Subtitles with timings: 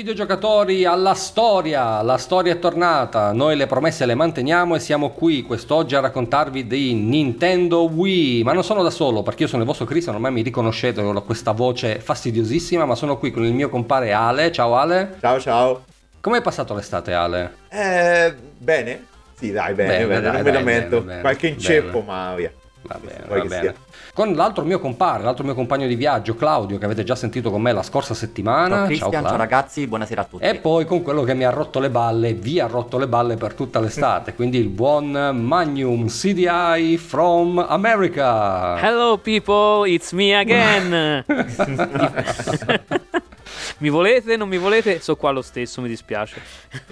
[0.00, 5.42] Videogiocatori alla storia, la storia è tornata, noi le promesse le manteniamo e siamo qui
[5.42, 9.68] quest'oggi a raccontarvi di Nintendo Wii, ma non sono da solo perché io sono il
[9.68, 13.68] vostro Cristian, ormai mi riconoscete, ho questa voce fastidiosissima, ma sono qui con il mio
[13.68, 15.16] compare Ale, ciao Ale.
[15.20, 15.84] Ciao ciao.
[16.18, 17.56] Come è passato l'estate Ale?
[17.68, 19.04] Eh, bene,
[19.34, 22.50] sì dai, bene, bene, bene dai, non me lamento, qualche inceppo ma via.
[22.82, 23.74] Va bene, va bene.
[24.14, 27.60] Con l'altro mio compare, l'altro mio compagno di viaggio, Claudio, che avete già sentito con
[27.62, 28.88] me la scorsa settimana.
[28.94, 30.44] Ciao ciao ragazzi, buonasera a tutti.
[30.44, 33.36] E poi con quello che mi ha rotto le balle, vi ha rotto le balle
[33.36, 38.78] per tutta l'estate, quindi il buon Magnum CDI from America.
[38.80, 41.24] Hello people, it's me again.
[43.80, 44.36] Mi volete?
[44.36, 45.00] Non mi volete?
[45.00, 46.38] So qua lo stesso, mi dispiace.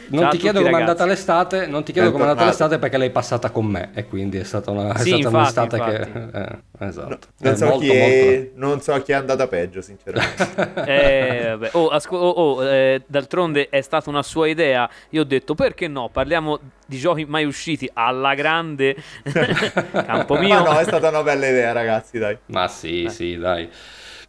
[0.08, 2.78] Non Ciao ti chiedo come è andata l'estate, non ti chiedo come è andata l'estate
[2.78, 5.76] perché l'hai passata con me e quindi è stata, una, è sì, stata infatti, un'estate
[5.76, 6.12] infatti.
[6.12, 6.66] che...
[6.80, 7.18] Eh, esatto.
[7.38, 8.50] No, non, so molto, è, molto...
[8.54, 10.84] non, so chi è, andata peggio, sinceramente.
[10.86, 11.70] eh, vabbè.
[11.72, 14.88] Oh, asco- oh, oh eh, d'altronde è stata una sua idea.
[15.10, 18.96] Io ho detto perché no, parliamo di giochi mai usciti alla grande
[19.92, 20.62] campo mio.
[20.62, 22.38] Ma no, è stata una bella idea, ragazzi, dai.
[22.46, 23.10] Ma sì, eh.
[23.10, 23.68] sì, dai.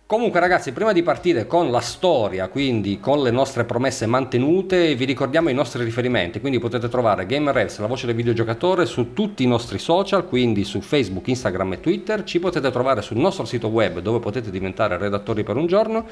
[0.10, 5.06] Comunque ragazzi, prima di partire con la storia, quindi con le nostre promesse mantenute, vi
[5.06, 9.46] ricordiamo i nostri riferimenti, quindi potete trovare GamerRevs, la voce del videogiocatore, su tutti i
[9.46, 14.00] nostri social, quindi su Facebook, Instagram e Twitter, ci potete trovare sul nostro sito web
[14.00, 16.08] dove potete diventare redattori per un giorno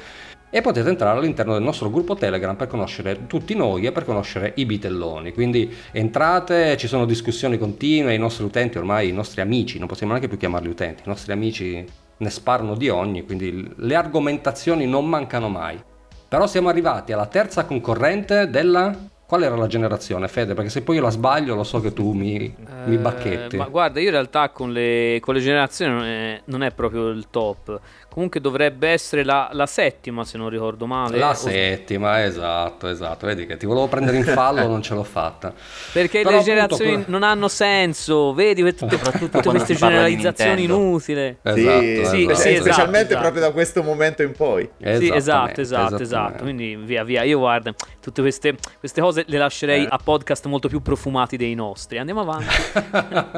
[0.48, 4.52] e potete entrare all'interno del nostro gruppo Telegram per conoscere tutti noi e per conoscere
[4.58, 5.32] i bitelloni.
[5.32, 10.12] Quindi entrate, ci sono discussioni continue, i nostri utenti ormai, i nostri amici, non possiamo
[10.12, 15.08] neanche più chiamarli utenti, i nostri amici ne sparano di ogni, quindi le argomentazioni non
[15.08, 15.80] mancano mai.
[16.28, 18.94] Però siamo arrivati alla terza concorrente della
[19.28, 20.54] Qual era la generazione, Fede?
[20.54, 22.54] Perché se poi io la sbaglio lo so che tu mi, eh,
[22.86, 23.58] mi bacchetti.
[23.58, 27.08] Ma guarda, io in realtà con le, con le generazioni non è, non è, proprio
[27.08, 27.78] il top.
[28.18, 31.18] Comunque dovrebbe essere la, la settima, se non ricordo male.
[31.18, 31.34] La o...
[31.34, 33.26] settima, esatto, esatto.
[33.26, 35.54] Vedi che ti volevo prendere in fallo, non ce l'ho fatta.
[35.92, 37.10] Perché Però le generazioni appunto...
[37.12, 38.74] non hanno senso, vedi?
[38.74, 41.36] Tutte, tutte queste generalizzazioni inutili.
[41.40, 42.08] Esatto, sì, esatto.
[42.08, 43.20] Sì, sì, esatto, specialmente esatto.
[43.20, 44.68] proprio da questo momento in poi.
[44.78, 46.42] Sì, esatto, esatto, esatto.
[46.42, 47.22] Quindi via, via.
[47.22, 49.88] Io guarda, tutte queste, queste cose le lascerei eh.
[49.88, 51.98] a podcast molto più profumati dei nostri.
[51.98, 52.52] Andiamo avanti.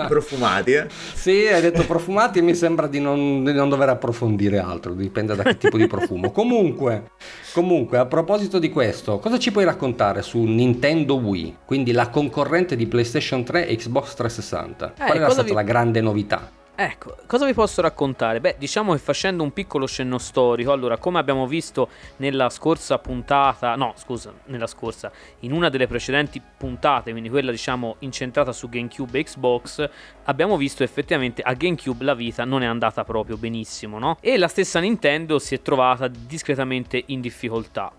[0.08, 0.86] profumati, eh?
[0.88, 5.34] Sì, hai detto profumati e mi sembra di non, di non dover approfondire altro, dipende
[5.34, 6.30] da che tipo di profumo.
[6.40, 7.10] Comunque,
[7.52, 11.56] comunque, a proposito di questo, cosa ci puoi raccontare su Nintendo Wii?
[11.64, 14.92] Quindi la concorrente di PlayStation 3 e Xbox 360.
[14.92, 15.54] Eh, Qual era stata vi...
[15.54, 16.58] la grande novità?
[16.82, 18.40] Ecco, cosa vi posso raccontare?
[18.40, 23.76] Beh, diciamo che facendo un piccolo scenno storico, allora, come abbiamo visto nella scorsa puntata,
[23.76, 29.18] no, scusa, nella scorsa, in una delle precedenti puntate, quindi quella diciamo incentrata su GameCube
[29.18, 29.90] e Xbox,
[30.24, 34.16] abbiamo visto effettivamente a GameCube la vita non è andata proprio benissimo, no?
[34.18, 37.92] E la stessa Nintendo si è trovata discretamente in difficoltà.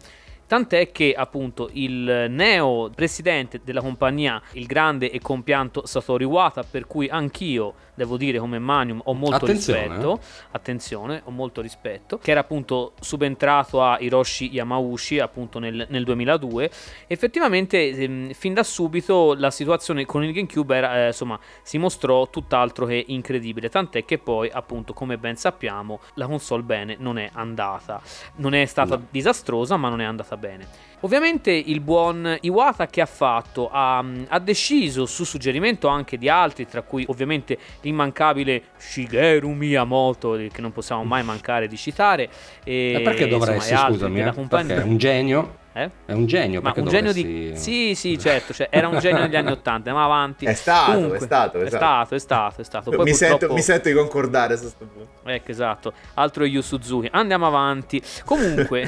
[0.51, 6.87] Tant'è che appunto il neo presidente della compagnia, il grande e compianto Satoru Iwata, per
[6.87, 10.47] cui anch'io devo dire come Manium ho molto attenzione, rispetto, eh?
[10.51, 16.71] attenzione, ho molto rispetto, che era appunto subentrato a Hiroshi Yamauchi appunto nel, nel 2002,
[17.07, 22.27] effettivamente ehm, fin da subito la situazione con il GameCube era, eh, insomma, si mostrò
[22.29, 27.29] tutt'altro che incredibile, tant'è che poi appunto come ben sappiamo la console bene non è
[27.33, 28.01] andata,
[28.37, 29.05] non è stata no.
[29.11, 30.89] disastrosa ma non è andata bene.
[31.01, 36.67] Ovviamente il buon Iwata che ha fatto ha, ha, deciso su suggerimento anche di altri,
[36.67, 42.29] tra cui ovviamente l'immancabile Shigeru Miyamoto, che non possiamo mai mancare di citare.
[42.63, 44.31] E, perché dovresti, scusami, eh?
[44.47, 45.89] perché è un genio eh?
[46.05, 47.53] È un genio, ma un genio di...
[47.55, 50.45] Sì, sì, certo, cioè, era un genio negli anni Ottanta, ma avanti.
[50.45, 52.89] È stato, Comunque, è stato, è stato, è stato, è stato.
[52.91, 53.37] Poi mi, purtroppo...
[53.39, 55.29] sento, mi sento di concordare su questo punto.
[55.29, 55.93] Ecco, esatto.
[56.15, 57.07] Altro Yu Suzuki.
[57.11, 58.01] Andiamo avanti.
[58.25, 58.87] Comunque,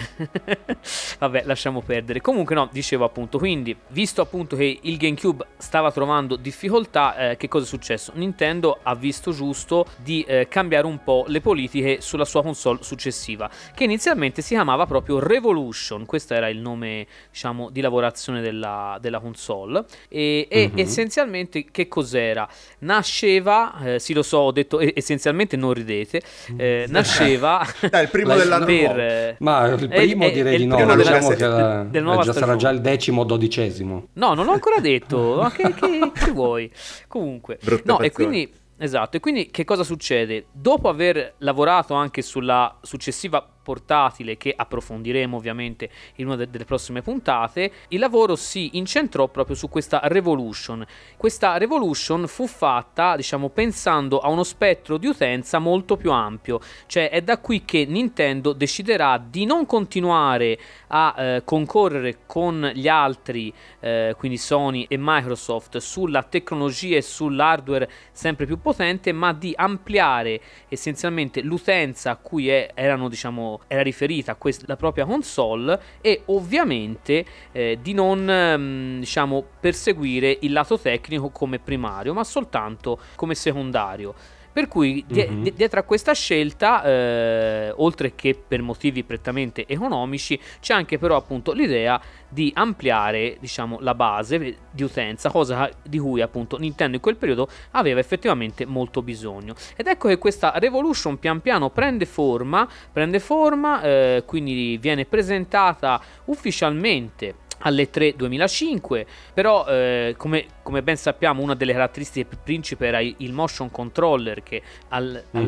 [1.19, 2.19] vabbè, lasciamo perdere.
[2.19, 7.47] Comunque, no, dicevo appunto, quindi, visto appunto che il GameCube stava trovando difficoltà, eh, che
[7.47, 8.12] cosa è successo?
[8.15, 13.50] Nintendo ha visto giusto di eh, cambiare un po' le politiche sulla sua console successiva,
[13.74, 16.06] che inizialmente si chiamava proprio Revolution.
[16.06, 19.86] Questo era il nome nome diciamo, di lavorazione della, della console.
[20.10, 20.78] E, e mm-hmm.
[20.78, 22.48] essenzialmente che cos'era?
[22.80, 26.22] Nasceva, eh, sì lo so, ho detto essenzialmente non ridete,
[26.58, 27.66] eh, nasceva...
[27.90, 31.48] Dai, il primo dell'anno per, Ma il primo è, direi è, di no, diciamo che
[31.48, 34.08] la, del già sarà già il decimo o dodicesimo.
[34.14, 36.72] No, non l'ho ancora detto, ma che, che, che vuoi?
[37.08, 38.62] Comunque, Brutte no, e quindi...
[38.75, 40.48] Esatto, e quindi che cosa succede?
[40.52, 47.01] Dopo aver lavorato anche sulla successiva portatile che approfondiremo ovviamente in una de- delle prossime
[47.01, 50.86] puntate, il lavoro si incentrò proprio su questa Revolution.
[51.18, 57.10] Questa Revolution fu fatta, diciamo, pensando a uno spettro di utenza molto più ampio, cioè
[57.10, 63.54] è da qui che Nintendo deciderà di non continuare a eh, concorrere con gli altri,
[63.80, 70.42] eh, quindi Sony e Microsoft, sulla tecnologia e sull'hardware sempre più potente, ma di ampliare
[70.68, 77.25] essenzialmente l'utenza a cui è, erano, diciamo, era riferita questa, la propria console e ovviamente
[77.51, 84.13] eh, di non mm, diciamo, perseguire il lato tecnico come primario, ma soltanto come secondario.
[84.53, 85.47] Per cui die- mm-hmm.
[85.55, 91.51] dietro a questa scelta, eh, oltre che per motivi prettamente economici, c'è anche però appunto
[91.53, 97.15] l'idea di ampliare diciamo, la base di utenza, cosa di cui appunto Nintendo in quel
[97.15, 99.55] periodo aveva effettivamente molto bisogno.
[99.75, 106.01] Ed ecco che questa Revolution pian piano prende forma, prende forma eh, quindi viene presentata
[106.25, 107.35] ufficialmente
[107.65, 113.33] alle 3 2005 però eh, come, come, ben sappiamo una delle caratteristiche principi era il
[113.33, 115.45] motion controller che al, mm-hmm.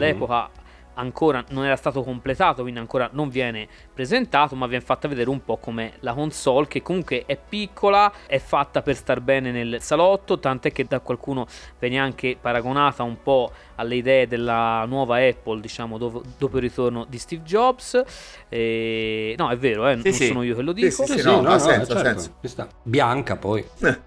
[0.96, 5.44] Ancora non era stato completato, quindi ancora non viene presentato, ma viene fatta vedere un
[5.44, 10.40] po' come la console, che comunque è piccola, è fatta per star bene nel salotto,
[10.40, 11.48] tant'è che da qualcuno
[11.80, 17.06] viene anche paragonata un po' alle idee della nuova Apple, diciamo, dopo, dopo il ritorno
[17.08, 18.02] di Steve Jobs.
[18.50, 19.36] E...
[19.38, 20.28] No, è vero, eh, sì, non sì.
[20.28, 21.06] sono io che lo dico.
[21.06, 22.32] Sì, sì, no, no, ha senso, certo.
[22.42, 22.68] senso.
[22.84, 23.64] Bianca poi.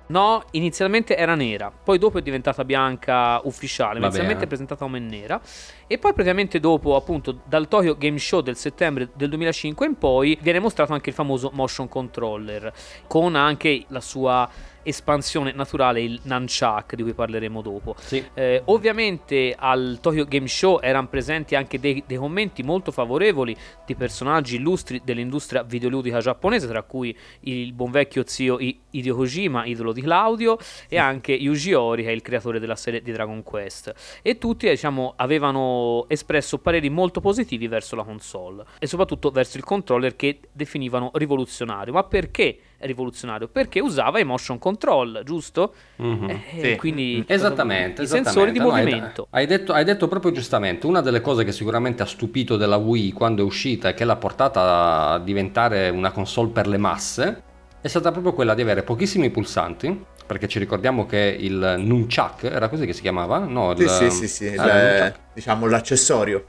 [0.06, 5.40] No, inizialmente era nera, poi dopo è diventata bianca ufficiale, inizialmente è presentata come nera.
[5.90, 10.38] E poi praticamente dopo, appunto, dal Tokyo Game Show del settembre del 2005 in poi,
[10.42, 12.70] viene mostrato anche il famoso motion controller,
[13.06, 14.46] con anche la sua
[14.88, 17.94] espansione naturale, il Nunchuck, di cui parleremo dopo.
[17.98, 18.24] Sì.
[18.34, 23.94] Eh, ovviamente al Tokyo Game Show erano presenti anche dei, dei, commenti molto favorevoli di
[23.94, 30.00] personaggi illustri dell'industria videoludica giapponese, tra cui il buon vecchio zio Hideo Kojima, idolo di
[30.00, 30.58] Claudio,
[30.88, 33.92] e anche Yuji Ori, che è il creatore della serie di Dragon Quest.
[34.22, 39.64] E tutti, diciamo, avevano espresso pareri molto positivi verso la console, e soprattutto verso il
[39.64, 41.92] controller che definivano rivoluzionario.
[41.92, 42.58] Ma perché?
[42.78, 45.74] Rivoluzionario perché usava i motion control, giusto?
[46.02, 46.28] Mm-hmm.
[46.28, 46.76] Eh, sì.
[46.76, 48.30] Quindi esattamente, i esattamente.
[48.30, 49.26] sensori di no, movimento.
[49.30, 53.12] Hai, detto, hai, detto, proprio giustamente, una delle cose che sicuramente ha stupito della Wii
[53.12, 57.42] quando è uscita e che l'ha portata a diventare una console per le masse
[57.80, 62.68] è stata proprio quella di avere pochissimi pulsanti, perché ci ricordiamo che il Nunchuck era
[62.68, 63.38] così che si chiamava?
[63.38, 66.44] No, il, sì, sì, sì, sì, ah, le, diciamo l'accessorio.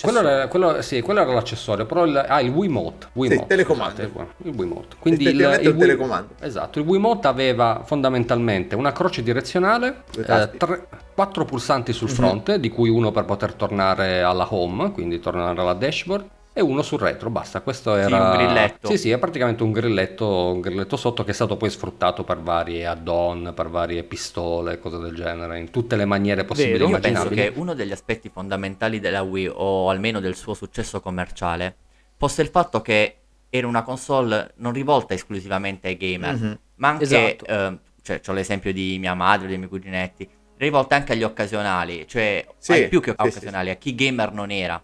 [0.00, 3.08] Quello era, quello, sì, quello era l'accessorio, però il, ah, il Wiimote.
[3.12, 4.02] Wiimote sì, telecomando.
[4.02, 4.96] Scusate, il Wiimote.
[4.98, 6.34] Quindi il, il, il telecomando.
[6.40, 12.16] Esatto, il Wiimote aveva fondamentalmente una croce direzionale, eh, tre, quattro pulsanti sul mm-hmm.
[12.16, 16.24] fronte, di cui uno per poter tornare alla home, quindi tornare alla dashboard,
[16.58, 18.08] e uno sul retro, basta, questo era...
[18.08, 18.88] Sì, un grilletto.
[18.88, 22.38] Sì, sì, è praticamente un grilletto, un grilletto sotto che è stato poi sfruttato per
[22.40, 27.24] varie add-on, per varie pistole, cose del genere, in tutte le maniere possibili Vero, immaginabili.
[27.24, 31.76] Io penso che uno degli aspetti fondamentali della Wii, o almeno del suo successo commerciale,
[32.16, 33.16] fosse il fatto che
[33.50, 36.52] era una console non rivolta esclusivamente ai gamer, mm-hmm.
[36.76, 37.44] ma anche, esatto.
[37.44, 42.46] eh, cioè, ho l'esempio di mia madre, dei miei cuginetti, rivolta anche agli occasionali, cioè
[42.56, 44.82] sì, più che sì, occasionali, sì, a chi gamer non era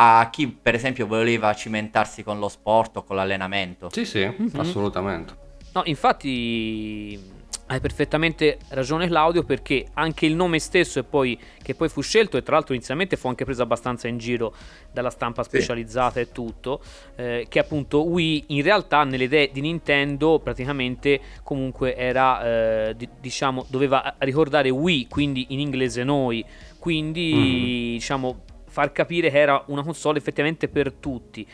[0.00, 3.88] a chi per esempio voleva cimentarsi con lo sport o con l'allenamento.
[3.90, 4.60] Sì, sì, mm-hmm.
[4.60, 5.46] assolutamente.
[5.72, 7.36] No, infatti
[7.70, 12.36] hai perfettamente ragione Claudio perché anche il nome stesso e poi, che poi fu scelto
[12.36, 14.54] e tra l'altro inizialmente fu anche preso abbastanza in giro
[14.92, 16.20] dalla stampa specializzata sì.
[16.20, 16.80] e tutto,
[17.16, 23.08] eh, che appunto Wii in realtà nelle idee di Nintendo praticamente comunque era, eh, di,
[23.20, 26.44] diciamo, doveva ricordare Wii, quindi in inglese noi,
[26.78, 27.92] quindi mm.
[27.94, 28.46] diciamo
[28.78, 31.44] far capire che era una console effettivamente per tutti.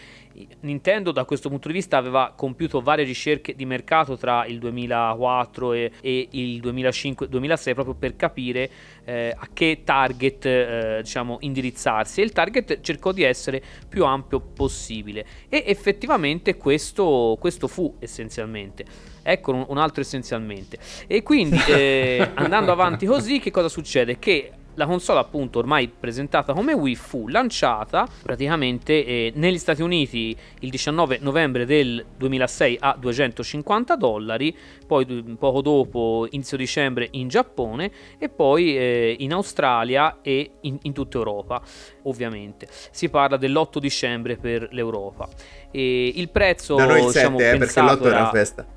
[0.61, 5.73] Nintendo da questo punto di vista aveva compiuto varie ricerche di mercato tra il 2004
[5.73, 8.71] e, e il 2005-2006 proprio per capire
[9.05, 14.41] eh, a che target eh, diciamo, indirizzarsi e il target cercò di essere più ampio
[14.41, 18.85] possibile e effettivamente questo, questo fu essenzialmente
[19.23, 20.77] ecco un, un altro essenzialmente
[21.07, 24.19] e quindi eh, andando avanti così che cosa succede?
[24.19, 30.37] che la console appunto ormai presentata come Wii fu lanciata praticamente eh, negli Stati Uniti
[30.61, 35.07] il 19 novembre del 2006 a 250 dollari, poi
[35.39, 41.19] poco dopo inizio dicembre in Giappone e poi eh, in Australia e in, in, tutta
[41.19, 41.63] Europa
[42.03, 42.67] ovviamente.
[42.91, 45.29] Si parla dell'8 dicembre per l'Europa.
[45.71, 46.77] E il prezzo...
[46.77, 48.74] Da noi il 7 diciamo, eh, perché l'8 era festa.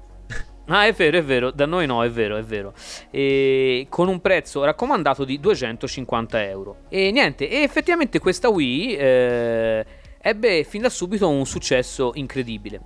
[0.69, 2.73] Ah, è vero, è vero, da noi no, è vero, è vero.
[3.09, 6.75] E con un prezzo raccomandato di 250 euro.
[6.89, 9.85] E niente, e effettivamente questa Wii eh,
[10.19, 12.81] ebbe fin da subito un successo incredibile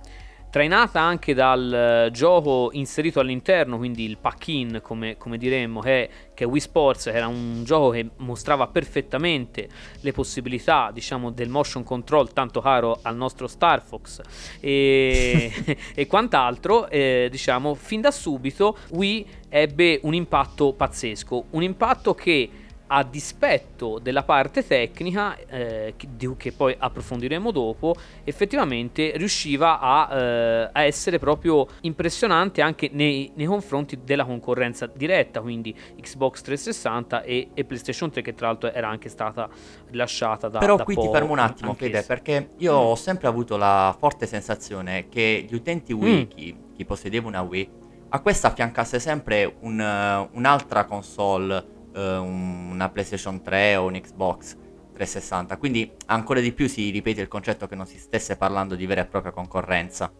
[0.52, 6.44] trainata anche dal uh, gioco inserito all'interno, quindi il pack-in come, come diremmo, che, che
[6.44, 9.66] è Wii Sports, era un gioco che mostrava perfettamente
[10.00, 14.20] le possibilità diciamo, del motion control tanto caro al nostro Star Fox
[14.60, 15.50] e,
[15.94, 22.50] e quant'altro, eh, diciamo, fin da subito Wii ebbe un impatto pazzesco, un impatto che
[22.94, 30.70] a dispetto della parte tecnica, eh, che, che, poi approfondiremo dopo, effettivamente riusciva a, eh,
[30.70, 37.48] a essere proprio impressionante anche nei, nei, confronti della concorrenza diretta, quindi Xbox 360 e,
[37.54, 39.48] e, PlayStation 3, che tra l'altro era anche stata
[39.88, 42.84] rilasciata da Però da qui poco, ti fermo un attimo, Fede, perché io mm.
[42.84, 46.28] ho sempre avuto la forte sensazione che gli utenti Wii, mm.
[46.28, 47.70] chi, chi possedeva una Wii,
[48.10, 54.56] a questa affiancasse sempre un, uh, un'altra console uh, una PlayStation 3 o un Xbox
[54.92, 55.56] 360.
[55.56, 59.02] Quindi ancora di più si ripete il concetto che non si stesse parlando di vera
[59.02, 60.12] e propria concorrenza.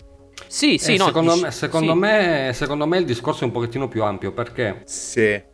[0.47, 1.99] Sì, sì, eh, no, secondo, dici, me, secondo, sì.
[1.99, 5.21] Me, secondo, me, il discorso è un pochettino più ampio perché sì.
[5.21, 5.45] eh,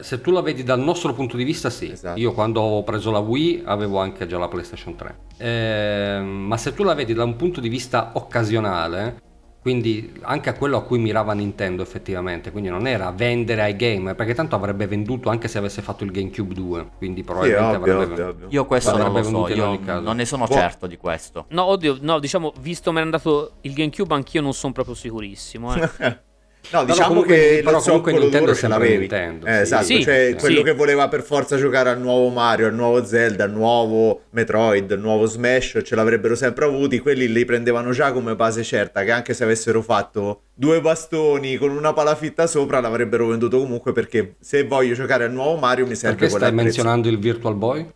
[0.00, 2.18] se tu la vedi dal nostro punto di vista sì, esatto.
[2.18, 6.72] io quando ho preso la Wii avevo anche già la PlayStation 3, eh, ma se
[6.72, 9.26] tu la vedi da un punto di vista occasionale
[9.60, 14.14] quindi anche a quello a cui mirava Nintendo effettivamente, quindi non era vendere ai gamer,
[14.14, 17.94] perché tanto avrebbe venduto anche se avesse fatto il GameCube 2, quindi probabilmente sì, ovvio,
[17.94, 18.46] avrebbe ovvio, ovvio.
[18.50, 20.56] Io questo non lo so, io non ne sono Buo.
[20.56, 21.46] certo di questo.
[21.48, 25.74] No, oddio, no, diciamo, visto mi è andato il GameCube anch'io non sono proprio sicurissimo,
[25.74, 26.20] eh.
[26.70, 28.98] No, diciamo comunque, che però comunque Nintendo ce l'avevi.
[28.98, 30.36] Nintendo, eh, esatto, sì, cioè sì.
[30.36, 34.92] quello che voleva per forza giocare al nuovo Mario, al nuovo Zelda, al nuovo Metroid,
[34.92, 39.10] al nuovo Smash, ce l'avrebbero sempre avuti, quelli li prendevano già come base certa, che
[39.10, 44.64] anche se avessero fatto due bastoni con una palafitta sopra l'avrebbero venduto comunque perché se
[44.64, 47.86] voglio giocare al nuovo Mario mi serve perché stai menzionando il Virtual Boy?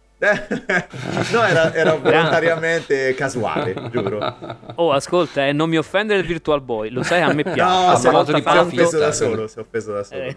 [1.33, 4.37] No, era, era volontariamente casuale, giuro.
[4.77, 7.61] Oh, ascolta, eh, non mi offendere il Virtual Boy, lo sai, a me piace.
[7.61, 10.35] No, si è offeso da solo, si è offeso da solo.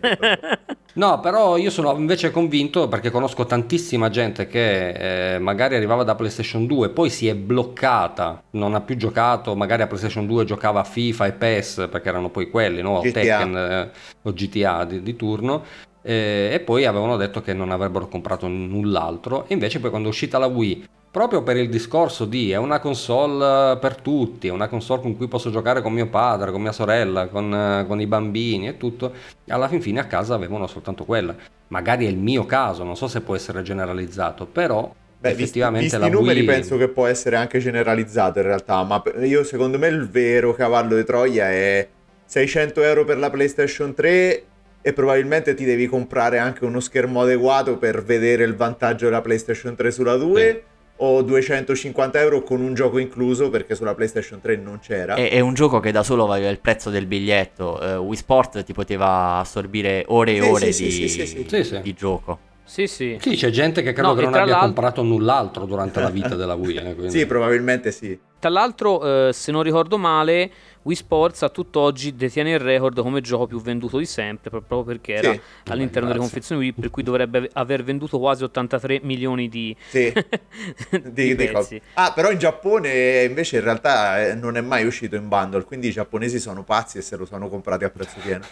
[0.95, 6.15] No, però io sono invece convinto, perché conosco tantissima gente che eh, magari arrivava da
[6.15, 10.79] PlayStation 2, poi si è bloccata, non ha più giocato, magari a PlayStation 2 giocava
[10.79, 12.97] a FIFA e PES, perché erano poi quelli, no?
[12.97, 15.63] o Tekken eh, o GTA di, di turno,
[16.05, 20.11] eh, e poi avevano detto che non avrebbero comprato null'altro e invece poi quando è
[20.11, 24.67] uscita la Wii proprio per il discorso di è una console per tutti, è una
[24.67, 28.67] console con cui posso giocare con mio padre, con mia sorella, con, con i bambini
[28.67, 29.13] e tutto,
[29.47, 31.33] alla fin fine a casa avevano soltanto quella.
[31.69, 35.97] Magari è il mio caso, non so se può essere generalizzato, però Beh, effettivamente visti,
[35.99, 36.47] visti i numeri Wii...
[36.47, 40.97] penso che può essere anche generalizzato in realtà, ma io secondo me il vero cavallo
[40.97, 41.87] di Troia è
[42.25, 44.43] 600 euro per la PlayStation 3
[44.87, 49.73] e probabilmente ti devi comprare anche uno schermo adeguato per vedere il vantaggio della PlayStation
[49.73, 50.61] 3 sulla 2 sì.
[50.97, 55.15] o 250 euro con un gioco incluso perché sulla PlayStation 3 non c'era.
[55.15, 57.79] È, è un gioco che da solo valeva il prezzo del biglietto.
[57.81, 62.37] Uh, Wii Sport ti poteva assorbire ore e sì, ore sì, di, di gioco.
[62.63, 63.17] Sì, sì.
[63.19, 66.53] Sì, c'è gente che credo no, che non abbia comprato null'altro durante la vita della
[66.53, 66.75] Wii.
[66.75, 67.09] Eh.
[67.09, 68.19] Sì, probabilmente sì.
[68.45, 70.51] Tra l'altro, eh, se non ricordo male,
[70.83, 75.13] Wii Sports a tutt'oggi detiene il record come gioco più venduto di sempre, proprio perché
[75.13, 79.75] era sì, all'interno delle confezioni Wii, per cui dovrebbe aver venduto quasi 83 milioni di,
[79.89, 80.13] sì.
[81.09, 81.81] di, di pezzi.
[81.95, 85.87] Ah, però in Giappone invece in realtà eh, non è mai uscito in bundle, quindi
[85.87, 88.45] i giapponesi sono pazzi e se lo sono comprati a prezzo pieno.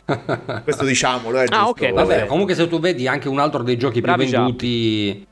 [0.64, 2.26] Questo diciamolo, è ah, ok, vabbè.
[2.26, 5.20] Comunque se tu vedi anche un altro dei giochi Bravi più venduti...
[5.20, 5.32] Già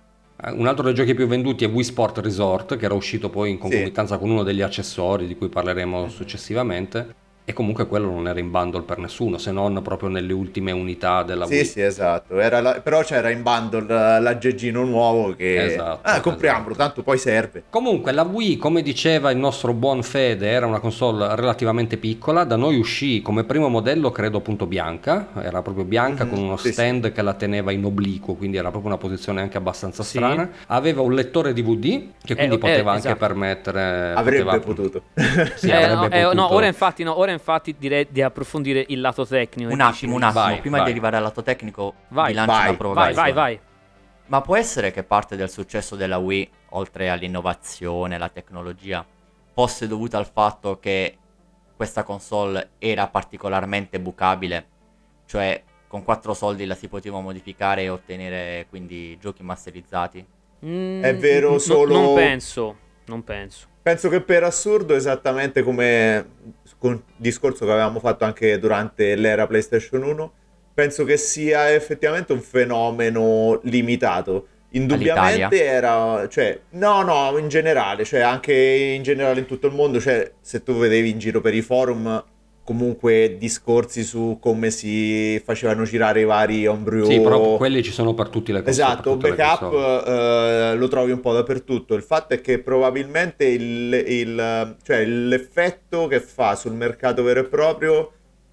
[0.50, 3.58] un altro dei giochi più venduti è Wii Sport Resort, che era uscito poi in
[3.58, 4.22] concomitanza sì.
[4.22, 8.84] con uno degli accessori di cui parleremo successivamente e comunque quello non era in bundle
[8.84, 11.66] per nessuno se non proprio nelle ultime unità della sì, Wii.
[11.66, 12.36] Sì, sì, esatto.
[12.36, 12.80] La...
[12.84, 15.66] Però c'era in bundle l'aggeggino nuovo che...
[15.66, 16.00] Esatto.
[16.04, 16.86] Ah, compriamolo, esatto.
[16.86, 17.64] tanto poi serve.
[17.70, 22.44] Comunque la Wii, come diceva il nostro buon Fede, era una console relativamente piccola.
[22.44, 25.30] Da noi uscì come primo modello, credo appunto bianca.
[25.42, 26.34] Era proprio bianca mm-hmm.
[26.34, 27.12] con uno sì, stand sì.
[27.12, 30.50] che la teneva in obliquo, quindi era proprio una posizione anche abbastanza strana.
[30.68, 33.26] Aveva un lettore DVD che quindi eh, poteva eh, anche esatto.
[33.26, 34.14] permettere...
[34.14, 34.60] Avrebbe poteva...
[34.64, 35.02] potuto.
[35.56, 36.32] sì, eh, avrebbe no, potuto.
[36.32, 39.72] Eh, no, ora infatti no, ora infatti direi di approfondire il lato tecnico.
[39.72, 40.86] Un attimo, un attimo, vai, prima vai.
[40.86, 43.16] di arrivare al lato tecnico, vai, lancio vai, una provocazione.
[43.16, 43.70] Vai, vai, vai.
[44.28, 49.06] Ma può essere che parte del successo della Wii, oltre all'innovazione, alla tecnologia,
[49.54, 51.18] fosse dovuta al fatto che
[51.76, 54.68] questa console era particolarmente bucabile?
[55.26, 60.26] Cioè, con quattro soldi la si poteva modificare e ottenere quindi giochi masterizzati?
[60.66, 61.94] Mm, è vero solo...
[61.94, 63.68] non penso, non penso.
[63.82, 66.26] Penso che per assurdo, esattamente come
[66.82, 70.34] con discorso che avevamo fatto anche durante l'era PlayStation 1,
[70.74, 74.48] penso che sia effettivamente un fenomeno limitato.
[74.72, 75.64] indubbiamente All'Italia.
[75.64, 80.32] era cioè no no in generale cioè anche in generale in tutto il mondo cioè
[80.40, 82.24] se tu vedevi in giro per i forum
[82.64, 88.14] comunque discorsi su come si facevano girare i vari homebrew sì però quelli ci sono
[88.14, 92.42] per tutti le cose esatto backup eh, lo trovi un po' dappertutto il fatto è
[92.42, 98.12] che probabilmente il, il, cioè, l'effetto che fa sul mercato vero e proprio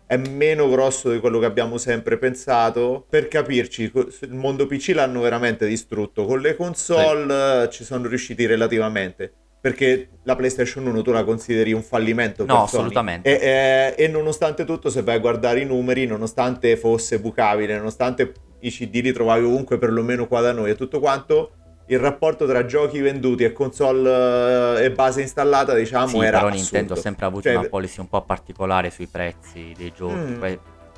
[0.08, 3.04] è meno grosso di quello che abbiamo sempre pensato.
[3.10, 6.24] Per capirci, il mondo PC l'hanno veramente distrutto.
[6.24, 7.76] Con le console sì.
[7.76, 9.32] ci sono riusciti relativamente.
[9.60, 12.44] Perché la PlayStation 1 tu la consideri un fallimento?
[12.44, 13.40] No, assolutamente.
[13.40, 18.32] E, e, e, nonostante tutto, se vai a guardare i numeri, nonostante fosse bucabile, nonostante
[18.60, 21.52] i CD li trovavi ovunque, perlomeno qua da noi e tutto quanto,
[21.86, 26.50] il rapporto tra giochi venduti e console eh, e base installata, diciamo, sì, era però
[26.50, 30.44] Nintendo ha sempre avuto cioè, una policy un po' particolare sui prezzi dei giochi, mm.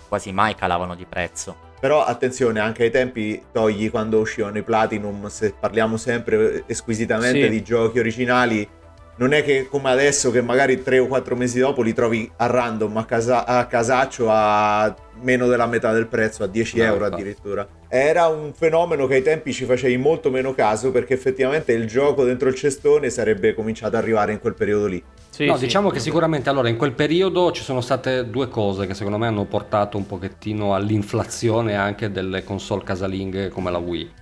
[0.09, 1.69] quasi mai calavano di prezzo.
[1.81, 7.49] Però attenzione, anche ai tempi togli quando uscivano i Platinum, se parliamo sempre squisitamente sì.
[7.49, 8.69] di giochi originali,
[9.17, 12.47] non è che come adesso che magari tre o quattro mesi dopo li trovi a
[12.47, 17.05] random a, casa, a casaccio a meno della metà del prezzo, a 10 no, euro
[17.05, 17.69] addirittura.
[17.89, 22.25] Era un fenomeno che ai tempi ci facevi molto meno caso perché effettivamente il gioco
[22.25, 25.03] dentro il cestone sarebbe cominciato ad arrivare in quel periodo lì.
[25.41, 28.87] Sì, no, sì, diciamo che sicuramente allora in quel periodo ci sono state due cose
[28.87, 34.13] che secondo me hanno portato un pochettino all'inflazione anche delle console casalinghe come la Wii.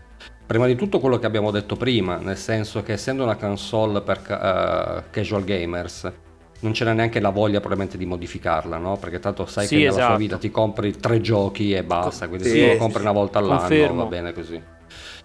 [0.46, 4.20] Prima di tutto quello che abbiamo detto prima, nel senso che essendo una console per
[4.28, 6.12] uh, casual gamers,
[6.60, 8.96] non c'era neanche la voglia probabilmente di modificarla, no?
[8.96, 10.06] Perché tanto sai sì, che nella esatto.
[10.06, 13.40] sua vita ti compri tre giochi e basta, quindi sì, se lo compri una volta
[13.40, 14.02] all'anno Confermo.
[14.04, 14.62] va bene così.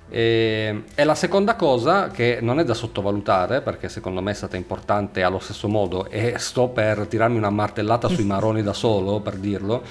[0.10, 4.58] E, e, la seconda cosa che non è da sottovalutare, perché secondo me è stata
[4.58, 9.36] importante allo stesso modo, e sto per tirarmi una martellata sui maroni da solo per
[9.36, 9.82] dirlo,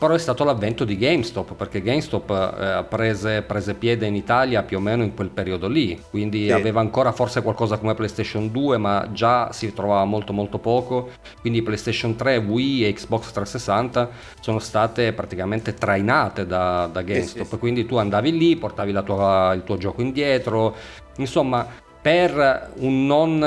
[0.00, 4.78] però è stato l'avvento di GameStop perché GameStop eh, prese, prese, piede in Italia più
[4.78, 6.00] o meno in quel periodo lì.
[6.08, 6.52] Quindi sì.
[6.52, 11.10] aveva ancora forse qualcosa come PlayStation 2 ma già si trovava molto molto poco.
[11.42, 17.50] Quindi PlayStation 3, Wii e Xbox 360 sono state praticamente trainate da, da GameStop sì,
[17.50, 20.74] sì, quindi tu andavi lì, portavi tua, il tuo gioco indietro.
[21.18, 23.38] Insomma per un, non,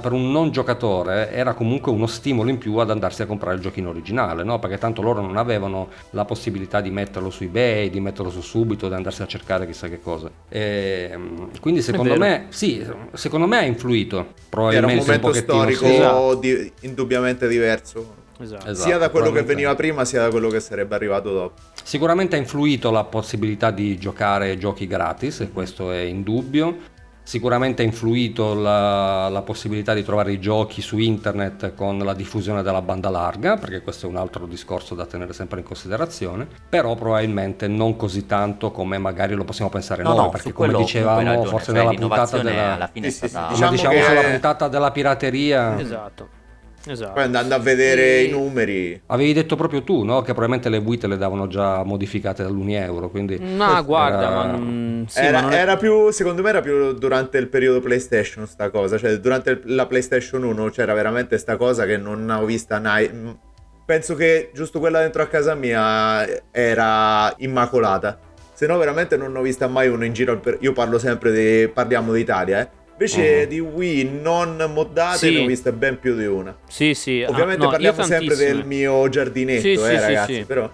[0.00, 3.62] per un, non, giocatore era comunque uno stimolo in più ad andarsi a comprare il
[3.62, 4.58] giochino originale, no?
[4.58, 8.88] perché tanto loro non avevano la possibilità di metterlo su eBay, di metterlo su subito,
[8.88, 10.30] di andarsi a cercare chissà che cosa.
[10.48, 11.18] E,
[11.60, 14.32] quindi secondo me, sì, secondo me ha influito.
[14.48, 16.34] Probabilmente era un momento un storico esatto.
[16.36, 18.18] di, indubbiamente diverso.
[18.40, 18.74] Esatto.
[18.74, 21.60] Sia da quello che veniva prima sia da quello che sarebbe arrivato dopo.
[21.82, 27.84] Sicuramente ha influito la possibilità di giocare giochi gratis, e questo è indubbio Sicuramente ha
[27.84, 33.08] influito la, la, possibilità di trovare i giochi su internet con la diffusione della banda
[33.08, 37.96] larga, perché questo è un altro discorso da tenere sempre in considerazione, però probabilmente non
[37.96, 41.72] così tanto come magari lo possiamo pensare no, noi, no, perché come dicevamo ragione, forse
[41.72, 44.02] cioè nella puntata della, alla fine sì, sì, sì, diciamo diciamo che...
[44.02, 45.78] sulla puntata della pirateria...
[45.78, 46.38] Esatto
[46.86, 47.12] Esatto.
[47.12, 48.22] Poi andando a vedere e...
[48.24, 49.00] i numeri.
[49.06, 50.20] Avevi detto proprio tu, no?
[50.20, 53.10] Che probabilmente le Wii te le davano già modificate dall'1 euro.
[53.10, 54.34] Quindi no, guarda, era...
[54.34, 55.04] ma, non...
[55.08, 55.76] sì, era, ma era...
[55.76, 58.96] più, secondo me era più durante il periodo PlayStation sta cosa.
[58.96, 63.38] Cioè, durante la PlayStation 1 c'era veramente sta cosa che non ho vista mai.
[63.84, 68.18] Penso che giusto quella dentro a casa mia era immacolata.
[68.54, 70.40] Se no, veramente non ho vista mai uno in giro.
[70.60, 71.68] Io parlo sempre di.
[71.68, 73.48] Parliamo d'Italia, eh Invece uh-huh.
[73.48, 75.32] di Wii non moddate sì.
[75.32, 76.54] ne ho viste ben più di una.
[76.68, 77.24] Sì, sì.
[77.26, 80.70] Ovviamente ah, no, parliamo sempre del mio giardinetto, sì, eh, sì, ragazzi, sì, però...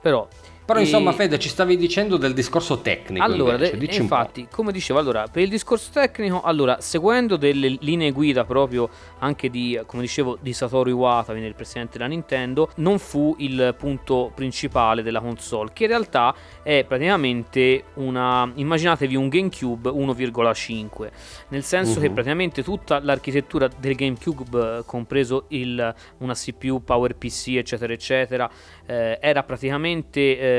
[0.00, 0.28] Però
[0.64, 0.82] però e...
[0.82, 3.22] insomma Fede ci stavi dicendo del discorso tecnico.
[3.22, 8.12] Allora, invece, de- infatti, come dicevo, allora, per il discorso tecnico, allora, seguendo delle linee
[8.12, 12.98] guida proprio anche di, come dicevo, di Satoru Iwata, quindi il presidente della Nintendo, non
[12.98, 19.90] fu il punto principale della console, che in realtà è praticamente una, immaginatevi un GameCube
[19.90, 21.10] 1,5,
[21.48, 22.04] nel senso uh-huh.
[22.04, 28.50] che praticamente tutta l'architettura del GameCube, compreso il, una CPU, PowerPC, eccetera, eccetera,
[28.86, 30.53] eh, era praticamente eh,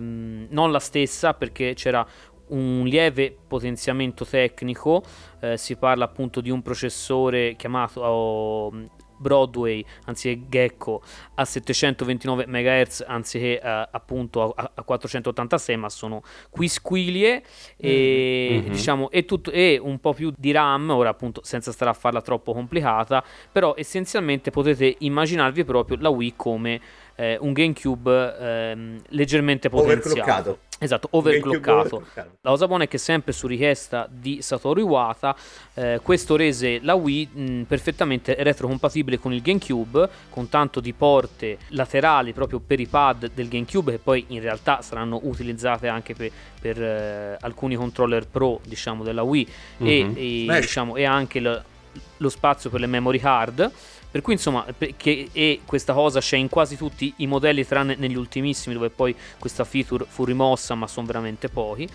[0.00, 2.06] non la stessa perché c'era
[2.48, 5.02] un lieve potenziamento tecnico,
[5.40, 8.72] eh, si parla appunto di un processore chiamato oh,
[9.20, 11.02] Broadway anziché Gecko
[11.34, 17.42] a 729 MHz anziché uh, appunto a, a, 486 ma sono quisquilie
[17.76, 18.72] e mm-hmm.
[18.72, 22.22] diciamo e, tutto, e un po' più di RAM ora appunto senza stare a farla
[22.22, 23.22] troppo complicata
[23.52, 26.80] però essenzialmente potete immaginarvi proprio la Wii come
[27.20, 32.02] eh, un GameCube ehm, leggermente potenziato Esatto, overclockato.
[32.14, 35.36] La cosa buona è che sempre su richiesta di Satoru Iwata,
[35.74, 41.58] eh, questo rese la Wii mh, perfettamente retrocompatibile con il GameCube, con tanto di porte
[41.68, 46.30] laterali proprio per i pad del GameCube che poi in realtà saranno utilizzate anche per,
[46.58, 49.48] per eh, alcuni controller pro, diciamo, della Wii
[49.82, 50.14] mm-hmm.
[50.16, 51.62] e, e, diciamo, e, anche lo,
[52.16, 53.70] lo spazio per le memory card.
[54.10, 58.16] Per cui insomma, che, e questa cosa c'è in quasi tutti i modelli, tranne negli
[58.16, 61.88] ultimissimi, dove poi questa feature fu rimossa, ma sono veramente pochi.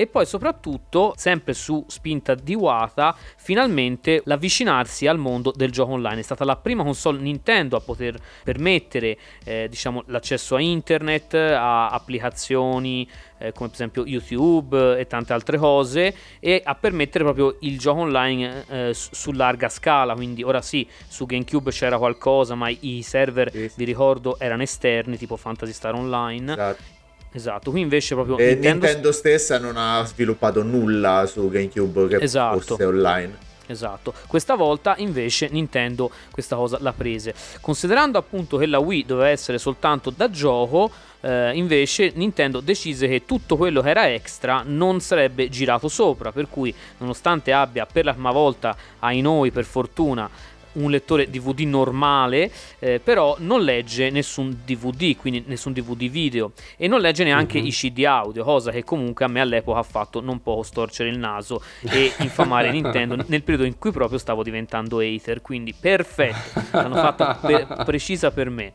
[0.00, 6.20] E poi soprattutto, sempre su spinta di Wata, finalmente l'avvicinarsi al mondo del gioco online.
[6.20, 11.90] È stata la prima console Nintendo a poter permettere eh, diciamo, l'accesso a internet, a
[11.90, 17.78] applicazioni eh, come per esempio YouTube e tante altre cose e a permettere proprio il
[17.78, 20.14] gioco online eh, su larga scala.
[20.14, 23.70] Quindi ora sì, su GameCube c'era qualcosa, ma i server, sì.
[23.76, 26.52] vi ricordo, erano esterni, tipo Fantasy Star Online.
[26.52, 26.98] Esatto
[27.32, 28.86] Esatto, qui invece proprio e Nintendo...
[28.86, 32.60] Nintendo stessa non ha sviluppato nulla su GameCube che esatto.
[32.60, 33.48] fosse online.
[33.66, 37.32] Esatto, questa volta invece Nintendo questa cosa l'ha prese.
[37.60, 40.90] Considerando appunto che la Wii doveva essere soltanto da gioco,
[41.20, 46.48] eh, invece Nintendo decise che tutto quello che era extra non sarebbe girato sopra, per
[46.48, 50.28] cui nonostante abbia per la prima volta, ai noi per fortuna,
[50.72, 56.86] un lettore DVD normale, eh, però non legge nessun DVD, quindi nessun DVD video e
[56.86, 57.66] non legge neanche uh-huh.
[57.66, 61.18] i CD audio, cosa che comunque a me all'epoca ha fatto non poco storcere il
[61.18, 66.94] naso e infamare Nintendo nel periodo in cui proprio stavo diventando hater, quindi perfetto, l'hanno
[66.94, 68.72] fatta per, precisa per me.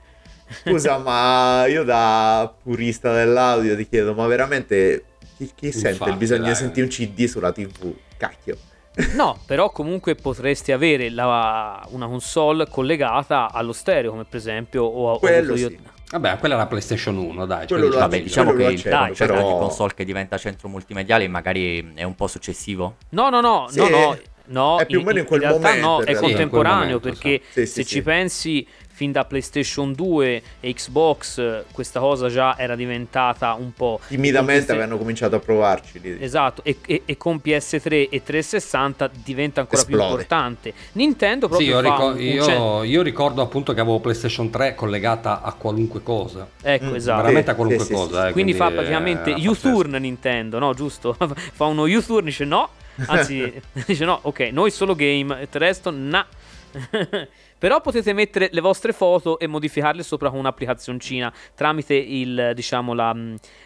[0.48, 5.06] Scusa, ma io da purista dell'audio ti chiedo, ma veramente
[5.38, 6.52] chi, chi sente il bisogno dai.
[6.52, 7.94] di sentire un CD sulla TV?
[8.18, 8.58] Cacchio.
[9.14, 15.20] No, però comunque potresti avere la, una console collegata allo stereo, come per esempio o,
[15.20, 15.70] Quello o io...
[15.70, 15.80] sì.
[16.12, 17.68] Vabbè, quella è la PlayStation 1, dai.
[17.68, 19.36] Quello cioè, vabbè, diciamo che il dai, però...
[19.36, 22.98] di console che diventa centro multimediale magari è un po' successivo.
[23.10, 23.80] No, no, no, sì.
[23.80, 24.18] no, no.
[24.48, 25.88] No, è più o meno in quel in momento.
[25.88, 27.66] No, è contemporaneo momento, perché sì.
[27.66, 33.74] se ci pensi fin da PlayStation 2 e Xbox questa cosa già era diventata un
[33.74, 34.00] po'...
[34.08, 36.00] Timidamente avevano cominciato a provarci.
[36.00, 36.18] Lì.
[36.24, 40.02] Esatto, e, e, e, con PS3 e 360 diventa ancora Esplode.
[40.02, 40.74] più importante.
[40.94, 41.68] Nintendo proprio...
[41.68, 46.48] Sì, io, ricor- io, io, ricordo appunto che avevo PlayStation 3 collegata a qualunque cosa.
[46.62, 47.22] Ecco, mm, esatto.
[47.22, 48.22] Veramente a qualunque sì, cosa.
[48.22, 50.74] Sì, eh, quindi, quindi, fa praticamente eh, U-turn Nintendo, no?
[50.74, 51.18] Giusto?
[51.20, 52.70] fa uno U-turn, dice no.
[53.08, 56.26] Anzi, dice no, ok, noi solo game, il resto, na.
[57.58, 63.16] Però potete mettere le vostre foto e modificarle sopra con un'applicazioncina tramite il, diciamo, la,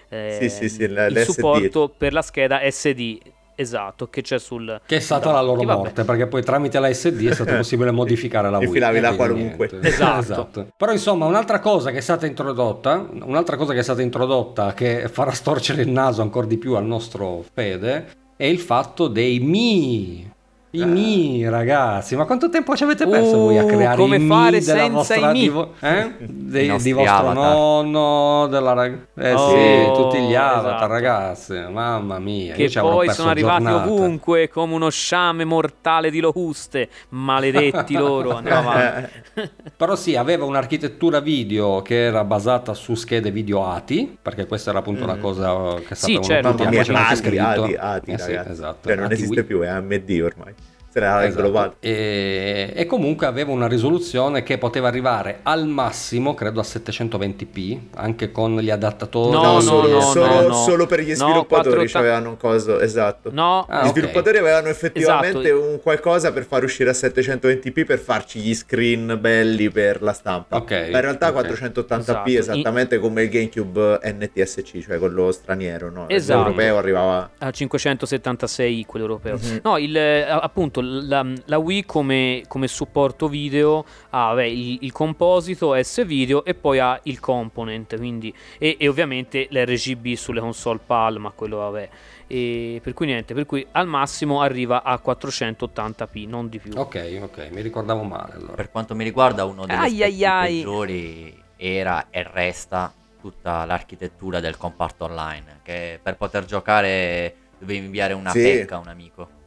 [0.09, 3.17] eh, sì, sì, sì, il supporto per la scheda SD.
[3.59, 4.79] Esatto, che c'è sul...
[4.85, 8.49] Che è stata la loro morte, perché poi tramite la SD è stato possibile modificare
[8.49, 8.67] la Wii.
[8.67, 9.69] Infilavi la qualunque.
[9.83, 10.19] Esatto.
[10.21, 10.67] esatto.
[10.77, 15.09] Però insomma, un'altra cosa che è stata introdotta, un'altra cosa che è stata introdotta che
[15.09, 20.28] farà storcere il naso ancora di più al nostro Fede, è il fatto dei Mi
[20.71, 24.27] i Mi, ragazzi, ma quanto tempo ci avete perso uh, voi a creare come i
[24.27, 26.13] fare della vostra i divo- eh?
[26.19, 27.33] De- di vostro avatar.
[27.33, 30.87] nonno, della rag- eh oh, sì, tutti gli avatar, esatto.
[30.91, 33.89] ragazzi, mamma mia, che poi sono arrivati giornate.
[33.89, 39.09] ovunque come uno sciame mortale di Locuste, maledetti loro, andiamo avanti.
[39.75, 44.79] Però sì, aveva un'architettura video che era basata su schede video ATI, perché questa era
[44.79, 45.09] appunto mm.
[45.09, 46.49] una cosa che sapevano sì, certo.
[46.51, 48.87] tutti, Mamma mia, ATI, ATI, ATI, eh sì, esatto.
[48.87, 50.53] Cioè, non esiste più, è AMD ormai
[50.91, 51.27] se l'era esatto.
[51.27, 51.75] inglobato.
[51.79, 58.31] E, e, comunque aveva una risoluzione che poteva arrivare al massimo, credo a 720p, anche
[58.31, 59.31] con gli adattatori.
[59.31, 63.29] No, no, solo, no, solo, no, solo per gli sviluppatori no, avevano un coso, esatto.
[63.31, 63.89] No, ah, gli okay.
[63.91, 65.69] sviluppatori avevano effettivamente esatto.
[65.69, 70.57] un qualcosa per far uscire a 720p per farci gli screen belli per la stampa.
[70.57, 71.51] Okay, Ma in realtà okay.
[71.51, 72.29] 480p esatto.
[72.29, 73.01] esattamente In...
[73.01, 76.09] come il GameCube NTSC, cioè quello straniero, no?
[76.09, 76.39] Esatto.
[76.39, 79.37] L'europeo arrivava a 576 quello europeo.
[79.37, 79.57] Mm-hmm.
[79.63, 85.81] No, il, appunto la, la Wii come, come, supporto video ha vabbè, il, il, composito
[85.81, 91.31] S-Video e poi ha il component, quindi, e, e ovviamente l'RGB sulle console PAL, ma
[91.31, 91.89] quello vabbè.
[92.27, 96.73] E per cui niente, per cui al massimo arriva a 480p, non di più.
[96.75, 98.53] Ok, ok, mi ricordavo male allora.
[98.53, 100.55] Per quanto mi riguarda uno degli ai ai ai.
[100.57, 108.13] peggiori era e resta tutta l'architettura del comparto online, che per poter giocare dovevi inviare
[108.13, 108.41] una sì.
[108.41, 109.37] pecca a un amico.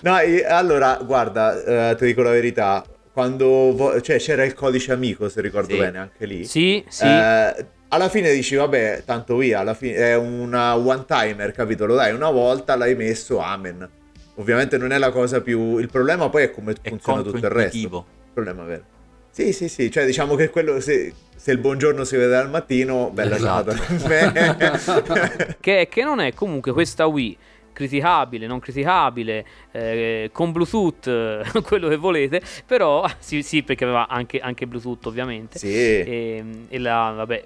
[0.00, 0.16] No,
[0.48, 2.84] allora, guarda, eh, ti dico la verità.
[3.12, 5.78] Quando vo- cioè, c'era il codice amico, se ricordo sì.
[5.78, 6.44] bene, anche lì.
[6.44, 7.04] Sì, sì.
[7.04, 11.86] Eh, alla fine dici, vabbè, tanto via, alla fine è una one timer, capito?
[11.86, 13.88] Lo dai una volta, l'hai messo, amen.
[14.36, 15.78] Ovviamente non è la cosa più...
[15.78, 17.76] Il problema poi è come è funziona tutto il resto.
[17.76, 18.84] Il problema vero.
[19.34, 23.10] Sì, sì, sì, cioè diciamo che quello se, se il buongiorno si vede al mattino,
[23.10, 23.74] bella esatto.
[25.58, 27.36] che, che non è comunque questa Wii
[27.72, 34.38] criticabile, non criticabile, eh, con Bluetooth, quello che volete, però sì, sì perché aveva anche,
[34.38, 35.58] anche Bluetooth ovviamente.
[35.58, 35.66] Sì.
[35.66, 37.44] E, ehm, e la, vabbè,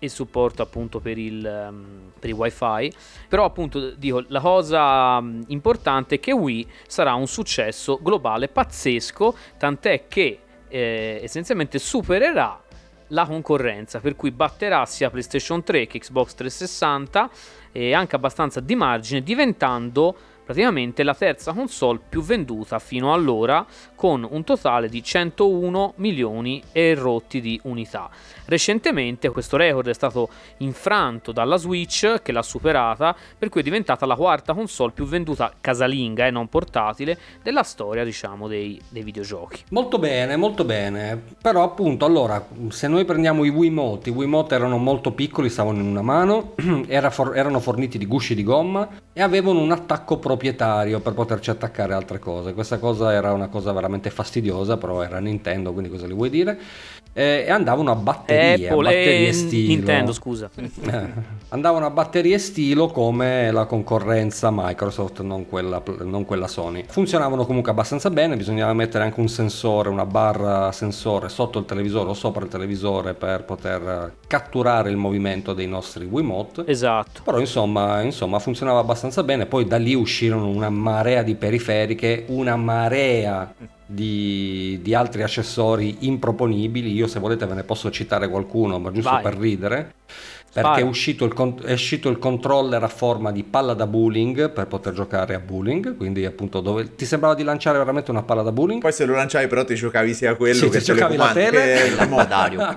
[0.00, 2.92] il supporto appunto per il, um, per il wifi
[3.28, 9.36] però appunto dico la cosa um, importante è che Wii sarà un successo globale pazzesco
[9.56, 10.38] tant'è che
[10.68, 12.60] eh, essenzialmente supererà
[13.08, 17.30] la concorrenza per cui batterà sia PlayStation 3 che Xbox 360
[17.72, 20.16] e anche abbastanza di margine, diventando
[20.48, 26.94] praticamente la terza console più venduta fino allora con un totale di 101 milioni e
[26.94, 28.08] rotti di unità.
[28.46, 34.06] Recentemente questo record è stato infranto dalla Switch che l'ha superata, per cui è diventata
[34.06, 39.64] la quarta console più venduta casalinga e non portatile della storia, diciamo, dei, dei videogiochi.
[39.68, 41.22] Molto bene, molto bene.
[41.42, 45.86] Però appunto, allora, se noi prendiamo i Wiimote, i Wiimote erano molto piccoli, stavano in
[45.86, 46.54] una mano,
[46.88, 51.50] era for- erano forniti di gusci di gomma e avevano un attacco proprietario per poterci
[51.50, 52.54] attaccare altre cose.
[52.54, 56.56] Questa cosa era una cosa veramente fastidiosa, però era Nintendo, quindi cosa li vuoi dire?
[57.12, 59.74] Eh, e andavano a batterie, Apple a batterie stilo.
[59.74, 60.50] Nintendo, scusa.
[60.54, 61.08] Eh,
[61.50, 66.84] andavano a batterie stilo come la concorrenza Microsoft, non quella, non quella Sony.
[66.86, 72.10] Funzionavano comunque abbastanza bene, bisognava mettere anche un sensore, una barra sensore sotto il televisore
[72.10, 76.64] o sopra il televisore per poter catturare il movimento dei nostri Wiimote.
[76.66, 77.22] Esatto.
[77.24, 82.56] Però insomma, insomma funzionava abbastanza bene, poi da lì uscirono una marea di periferiche, una
[82.56, 86.92] marea di, di, altri accessori improponibili.
[86.92, 89.22] Io, se volete, ve ne posso citare qualcuno, ma giusto Vai.
[89.22, 89.94] per ridere.
[90.50, 94.66] Perché è uscito, il, è uscito, il, controller a forma di palla da bowling per
[94.66, 95.96] poter giocare a bowling.
[95.96, 98.80] Quindi, appunto, dove ti sembrava di lanciare veramente una palla da bowling.
[98.80, 101.84] Poi, se lo lanciavi, però, ti giocavi sia quello sì, che ti giocavi la tele
[101.84, 102.76] e il modario.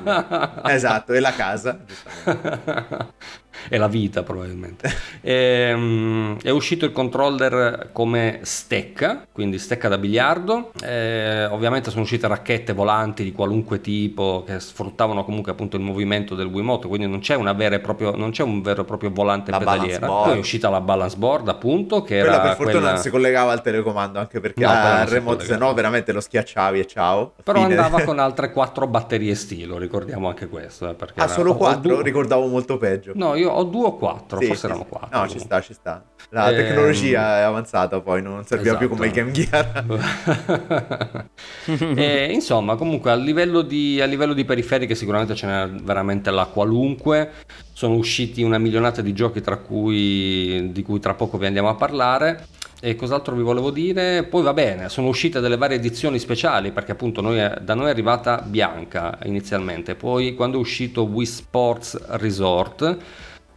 [0.65, 1.79] esatto, e la casa.
[3.69, 4.89] e la vita probabilmente.
[5.21, 10.71] e, um, è uscito il controller come stecca, quindi stecca da biliardo.
[10.83, 16.35] E, ovviamente sono uscite racchette volanti di qualunque tipo che sfruttavano comunque appunto il movimento
[16.35, 19.11] del Wiimote, quindi non c'è, una vera e proprio, non c'è un vero e proprio
[19.11, 20.07] volante la pedaliera.
[20.07, 22.91] Poi è uscita la balance board appunto che quella era per fortuna quella...
[22.93, 26.79] non si collegava al telecomando anche perché no, al remote se no veramente lo schiacciavi
[26.79, 27.33] e ciao.
[27.43, 27.75] Però Fine.
[27.75, 30.89] andava con altre quattro batterie stilo, ricordiamo anche questo.
[30.89, 32.01] Eh, ah, solo quattro?
[32.01, 33.11] Ricordavo molto peggio.
[33.15, 35.19] No, io ho due o quattro, sì, forse sì, erano quattro.
[35.19, 36.03] No, ci sta, ci sta.
[36.29, 36.55] La ehm...
[36.55, 38.87] tecnologia è avanzata poi, non serviva esatto.
[38.87, 41.25] più come il Game Gear.
[41.97, 46.45] e, insomma, comunque a livello, di, a livello di periferiche sicuramente ce n'è veramente la
[46.45, 47.31] qualunque.
[47.73, 52.45] Sono usciti una milionata di giochi cui, di cui tra poco vi andiamo a parlare.
[52.83, 54.23] E cos'altro vi volevo dire?
[54.23, 57.89] Poi va bene, sono uscite delle varie edizioni speciali perché appunto noi, da noi è
[57.91, 62.97] arrivata bianca inizialmente, poi quando è uscito Wii Sports Resort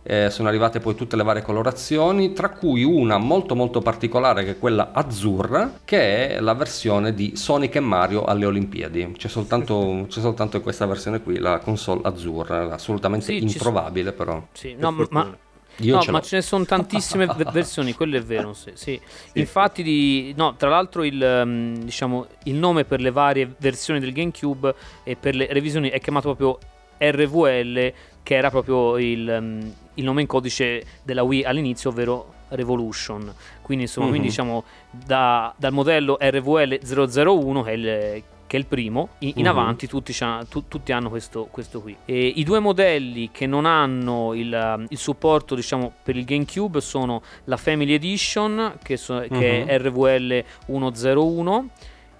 [0.06, 4.50] eh, sono arrivate poi tutte le varie colorazioni, tra cui una molto molto particolare che
[4.52, 9.14] è quella azzurra, che è la versione di Sonic e Mario alle Olimpiadi.
[9.16, 14.46] C'è soltanto, c'è soltanto questa versione qui la console azzurra, assolutamente sì, introvabile so- però.
[14.52, 15.36] Sì, no, ma
[15.78, 18.52] io no, ce ma ce ne sono tantissime versioni, quello è vero.
[18.52, 19.00] Sì, sì.
[19.02, 19.38] sì.
[19.38, 24.12] Infatti, di, no, tra l'altro, il, um, diciamo, il, nome per le varie versioni del
[24.12, 26.58] GameCube e per le revisioni è chiamato proprio
[26.98, 33.32] RVL, che era proprio il, um, il nome in codice della Wii all'inizio, ovvero Revolution.
[33.62, 34.14] Quindi, insomma, mm-hmm.
[34.14, 39.32] quindi diciamo da, dal modello RVL 001, che è il che è il primo, in,
[39.36, 39.50] in uh-huh.
[39.50, 40.14] avanti tutti,
[40.48, 41.96] tu, tutti, hanno questo, questo qui.
[42.04, 47.22] E I due modelli che non hanno il, il, supporto diciamo, per il GameCube sono
[47.44, 51.68] la Family Edition, che, so, che è RVL 101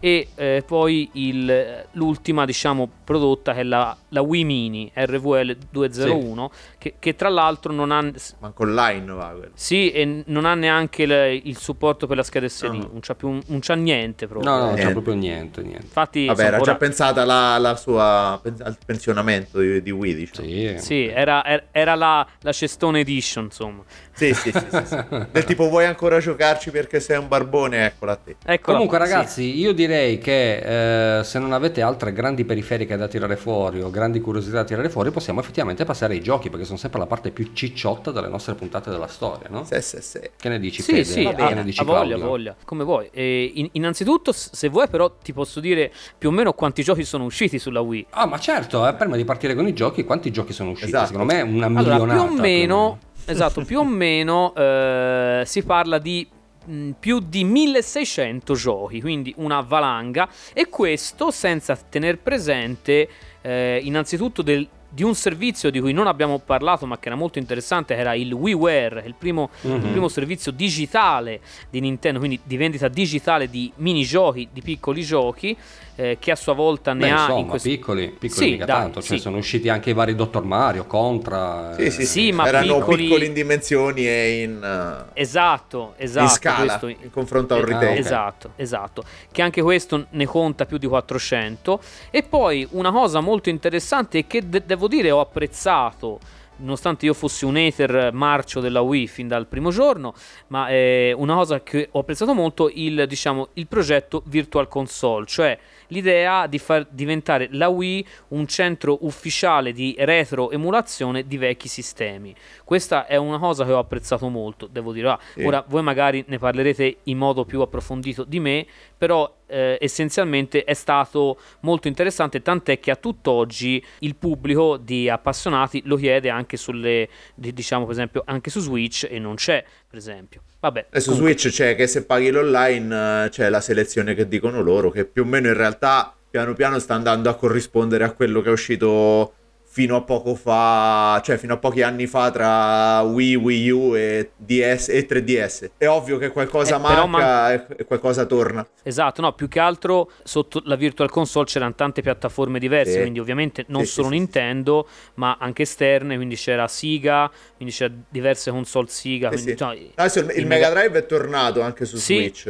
[0.05, 6.51] e eh, poi il, l'ultima diciamo prodotta che è la, la Wii Mini RVL 201
[6.53, 6.77] sì.
[6.77, 9.53] che, che, tra l'altro non ha manco online va quello.
[9.55, 12.89] sì e non ha neanche il, il supporto per la scheda SD no, no.
[12.93, 15.87] non c'ha più non c'ha niente proprio no no non c'ha proprio niente, niente.
[15.87, 16.65] infatti vabbè era ora...
[16.65, 20.47] già pensata la, la sua al pensionamento di, di Wii diciamo.
[20.47, 23.83] sì, sì era, era la, la cestone edition insomma
[24.17, 24.97] sì, sì, sì, sì, sì.
[25.33, 27.87] Del tipo vuoi ancora giocarci perché sei un barbone?
[27.87, 28.37] Eccola a te.
[28.45, 29.59] Eccola, Comunque ragazzi, sì.
[29.59, 34.21] io direi che eh, se non avete altre grandi periferiche da tirare fuori o grandi
[34.21, 37.51] curiosità da tirare fuori, possiamo effettivamente passare ai giochi perché sono sempre la parte più
[37.53, 39.65] cicciotta delle nostre puntate della storia, no?
[39.65, 40.21] Sì, sì, sì.
[40.37, 40.83] Che ne dici?
[40.83, 41.05] Sì, Fede?
[41.05, 43.09] sì, che a, ne dici a voglia, voglia, come vuoi.
[43.13, 47.25] E in, innanzitutto, se vuoi però ti posso dire più o meno quanti giochi sono
[47.25, 48.07] usciti sulla Wii.
[48.11, 50.91] Ah, ma certo, eh, prima di partire con i giochi, quanti giochi sono usciti?
[50.91, 51.07] Esatto.
[51.07, 52.25] Secondo me una allora, milionata.
[52.27, 52.99] Più o meno...
[53.27, 56.29] Esatto, più o meno eh, si parla di
[56.65, 63.09] mh, più di 1600 giochi, quindi una valanga e questo senza tener presente
[63.43, 67.41] eh, innanzitutto del di un servizio di cui non abbiamo parlato ma che era molto
[67.41, 69.77] interessante, che era il WiiWare, il primo, mm-hmm.
[69.77, 69.91] il mhm.
[69.91, 75.57] primo servizio digitale di Nintendo, quindi di vendita digitale di minigiochi, di piccoli giochi,
[75.97, 77.69] eh, che a sua volta ne Beh, ha insomma, in questo...
[77.69, 79.23] piccoli, piccoli sì, mica dai, tanto, cioè sì.
[79.23, 81.75] sono usciti anche i vari Dottor Mario, Contra...
[81.77, 83.05] Sì, sì, sì, sì ma erano piccoli...
[83.05, 83.27] piccoli...
[83.27, 84.59] in dimensioni e in...
[84.61, 86.25] Uh, esatto, esatto.
[86.25, 86.89] In scala, questo...
[86.89, 87.85] in confronto a un retail.
[87.85, 87.99] Ah, okay.
[87.99, 89.05] Esatto, esatto.
[89.31, 91.81] Che anche questo ne conta più di 400.
[92.11, 96.19] E poi una cosa molto interessante e che de- devo dire ho apprezzato
[96.57, 100.15] nonostante io fossi un hater marcio della Wii fin dal primo giorno,
[100.49, 105.59] ma è una cosa che ho apprezzato molto il, diciamo, il progetto Virtual Console, cioè
[105.89, 112.35] l'idea di far diventare la Wii un centro ufficiale di retro emulazione di vecchi sistemi.
[112.65, 115.09] Questa è una cosa che ho apprezzato molto, devo dire.
[115.09, 115.45] Ah, sì.
[115.45, 120.75] Ora voi magari ne parlerete in modo più approfondito di me, però eh, essenzialmente è
[120.75, 127.09] stato molto interessante, tant'è che a tutt'oggi il pubblico di appassionati lo chiede anche sulle,
[127.35, 130.43] diciamo per esempio, anche su Switch e non c'è, per esempio.
[130.61, 131.39] Vabbè, e su comunque...
[131.39, 135.23] Switch c'è che se paghi l'online eh, c'è la selezione che dicono loro, che più
[135.23, 139.35] o meno in realtà piano piano sta andando a corrispondere a quello che è uscito
[139.75, 144.31] fino a poco fa, cioè fino a pochi anni fa tra Wii, Wii U e,
[144.37, 145.71] DS, e 3DS.
[145.77, 147.67] È ovvio che qualcosa eh, manca man...
[147.77, 148.65] e qualcosa torna.
[148.85, 153.01] Esatto, no, più che altro sotto la Virtual Console c'erano tante piattaforme diverse, sì.
[153.01, 157.93] quindi ovviamente non sì, solo sì, Nintendo, ma anche esterne, quindi c'era Sega, quindi c'era
[158.09, 159.31] diverse console Sega.
[159.31, 162.49] Quindi, no, Adesso il, il, il Mega Drive è tornato anche su Switch.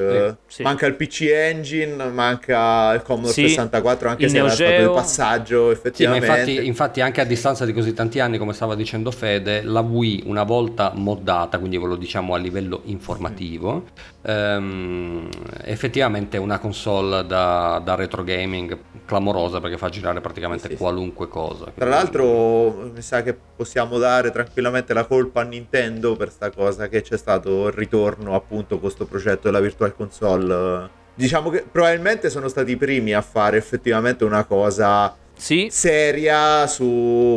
[0.58, 4.90] Manca il PC Engine, manca il Commodore 64, anche il se Neo era stato il
[4.90, 6.26] passaggio effettivamente.
[6.26, 9.78] infatti, infatti anche anche a distanza di così tanti anni, come stava dicendo Fede, la
[9.78, 13.84] Wii una volta moddata, quindi ve lo diciamo a livello informativo,
[14.22, 15.28] ehm,
[15.62, 21.26] effettivamente è una console da, da, retro gaming clamorosa perché fa girare praticamente sì, qualunque
[21.26, 21.30] sì.
[21.30, 21.72] cosa.
[21.72, 26.88] Tra l'altro mi sa che possiamo dare tranquillamente la colpa a Nintendo per sta cosa
[26.88, 30.90] che c'è stato il ritorno appunto con questo progetto della Virtual Console.
[31.14, 35.68] Diciamo che probabilmente sono stati i primi a fare effettivamente una cosa sì.
[35.70, 36.66] seria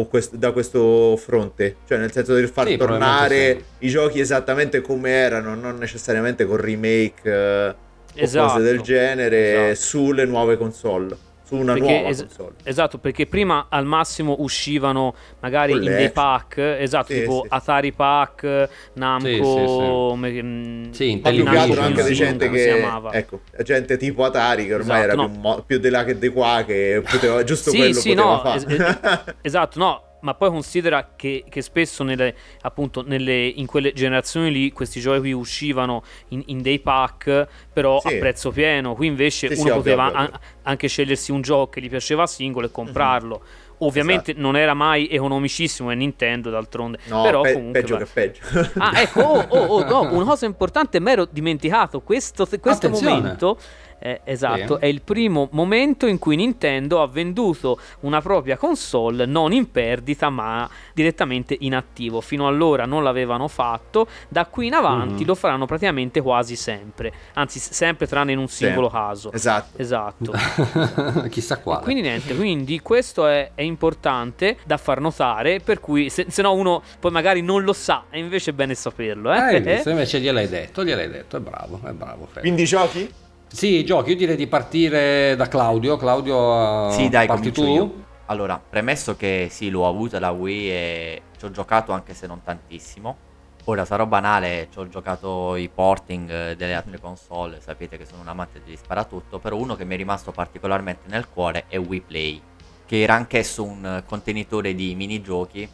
[0.09, 3.85] quest- da questo fronte, cioè nel senso di far sì, tornare sì.
[3.85, 7.75] i giochi esattamente come erano, non necessariamente con remake eh,
[8.13, 8.45] esatto.
[8.45, 9.87] o cose del genere esatto.
[9.87, 12.51] sulle nuove console su una perché nuova es- console.
[12.63, 17.47] Esatto, perché prima al massimo uscivano magari Con in dei pack, esatto, sì, tipo sì.
[17.51, 21.19] Atari Pack, Namco, sì, sì, mm, sì.
[21.23, 25.13] ma più che altro anche di gente che ecco, gente tipo Atari che ormai esatto,
[25.13, 25.29] era no.
[25.29, 28.39] più, mo- più di là che di qua che poteva giusto quello sì, poteva no,
[28.41, 28.57] fare.
[28.57, 34.51] Es- esatto, no, ma poi considera che, che spesso nelle, appunto, nelle, in quelle generazioni
[34.51, 38.07] lì questi giochi uscivano in, in dei pack però sì.
[38.07, 40.33] a prezzo pieno qui invece sì, uno sì, poteva ovvio, ovvio.
[40.33, 43.65] An- anche scegliersi un gioco che gli piaceva singolo e comprarlo mm-hmm.
[43.79, 44.43] Ovviamente esatto.
[44.43, 46.97] non era mai economicissimo è Nintendo d'altronde.
[47.05, 47.81] No, però pe- comunque.
[47.81, 48.03] Peggio va.
[48.03, 48.41] che peggio.
[48.77, 52.01] Ah, ecco, oh, oh, oh, no, una cosa importante, mi ero dimenticato.
[52.01, 53.57] Questo, questo momento
[53.99, 54.81] eh, esatto, sì.
[54.81, 60.29] è il primo momento in cui Nintendo ha venduto una propria console non in perdita
[60.29, 62.21] ma direttamente in attivo.
[62.21, 65.27] Fino allora non l'avevano fatto, da qui in avanti mm.
[65.27, 68.93] lo faranno praticamente quasi sempre, anzi sempre tranne in un singolo sì.
[68.93, 69.31] caso.
[69.31, 69.77] Esatto.
[69.77, 70.33] Esatto.
[71.29, 71.81] Chissà quale.
[71.81, 76.41] E quindi niente, quindi questo è, è, importante da far notare, per cui se, se,
[76.41, 79.33] no uno poi magari non lo sa, e invece è bene saperlo.
[79.33, 79.55] Eh?
[79.55, 82.27] Eh, invece gliel'hai detto, gliel'hai detto, è bravo, è bravo.
[82.27, 82.41] Fede.
[82.41, 83.25] Quindi giochi?
[83.47, 85.97] Sì, giochi, io direi di partire da Claudio.
[85.97, 87.63] Claudio, sì, dai, parti tu.
[87.63, 88.05] Io.
[88.25, 92.43] Allora, premesso che sì, l'ho avuta la Wii e ci ho giocato anche se non
[92.43, 93.25] tantissimo.
[93.65, 98.27] Ora sarò banale, ci ho giocato i porting delle altre console, sapete che sono un
[98.29, 102.41] amante di sparatutto, però uno che mi è rimasto particolarmente nel cuore è Wii Play,
[102.85, 105.69] che era anch'esso un contenitore di minigiochi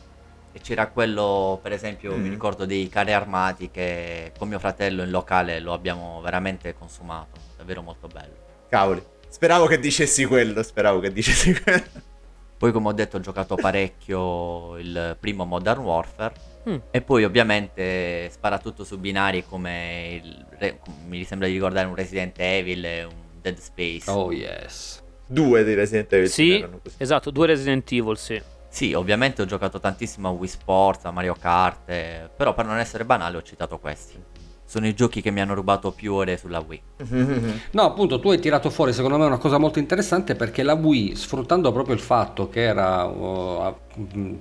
[0.52, 2.22] e c'era quello, per esempio, mm.
[2.22, 7.53] mi ricordo dei carri armati che con mio fratello in locale lo abbiamo veramente consumato
[7.64, 8.36] davvero molto bello.
[8.70, 12.12] Cavoli, speravo che dicessi quello, speravo che dicessi quello.
[12.58, 16.34] Poi come ho detto ho giocato parecchio il primo Modern Warfare
[16.70, 16.76] mm.
[16.92, 20.76] e poi ovviamente spara tutto su binari come il,
[21.08, 24.10] mi sembra di ricordare un Resident Evil e un Dead Space.
[24.10, 25.02] Oh yes.
[25.26, 26.30] Due di Resident Evil.
[26.30, 26.66] Sì,
[26.98, 28.42] esatto, due Resident Evil, sì.
[28.70, 32.80] Sì, ovviamente ho giocato tantissimo a Wii Sports, a Mario Kart, eh, però per non
[32.80, 34.34] essere banale ho citato questi
[34.66, 36.82] sono i giochi che mi hanno rubato più ore sulla Wii.
[37.72, 41.16] No, appunto, tu hai tirato fuori secondo me una cosa molto interessante perché la Wii,
[41.16, 43.76] sfruttando proprio il fatto che era uh,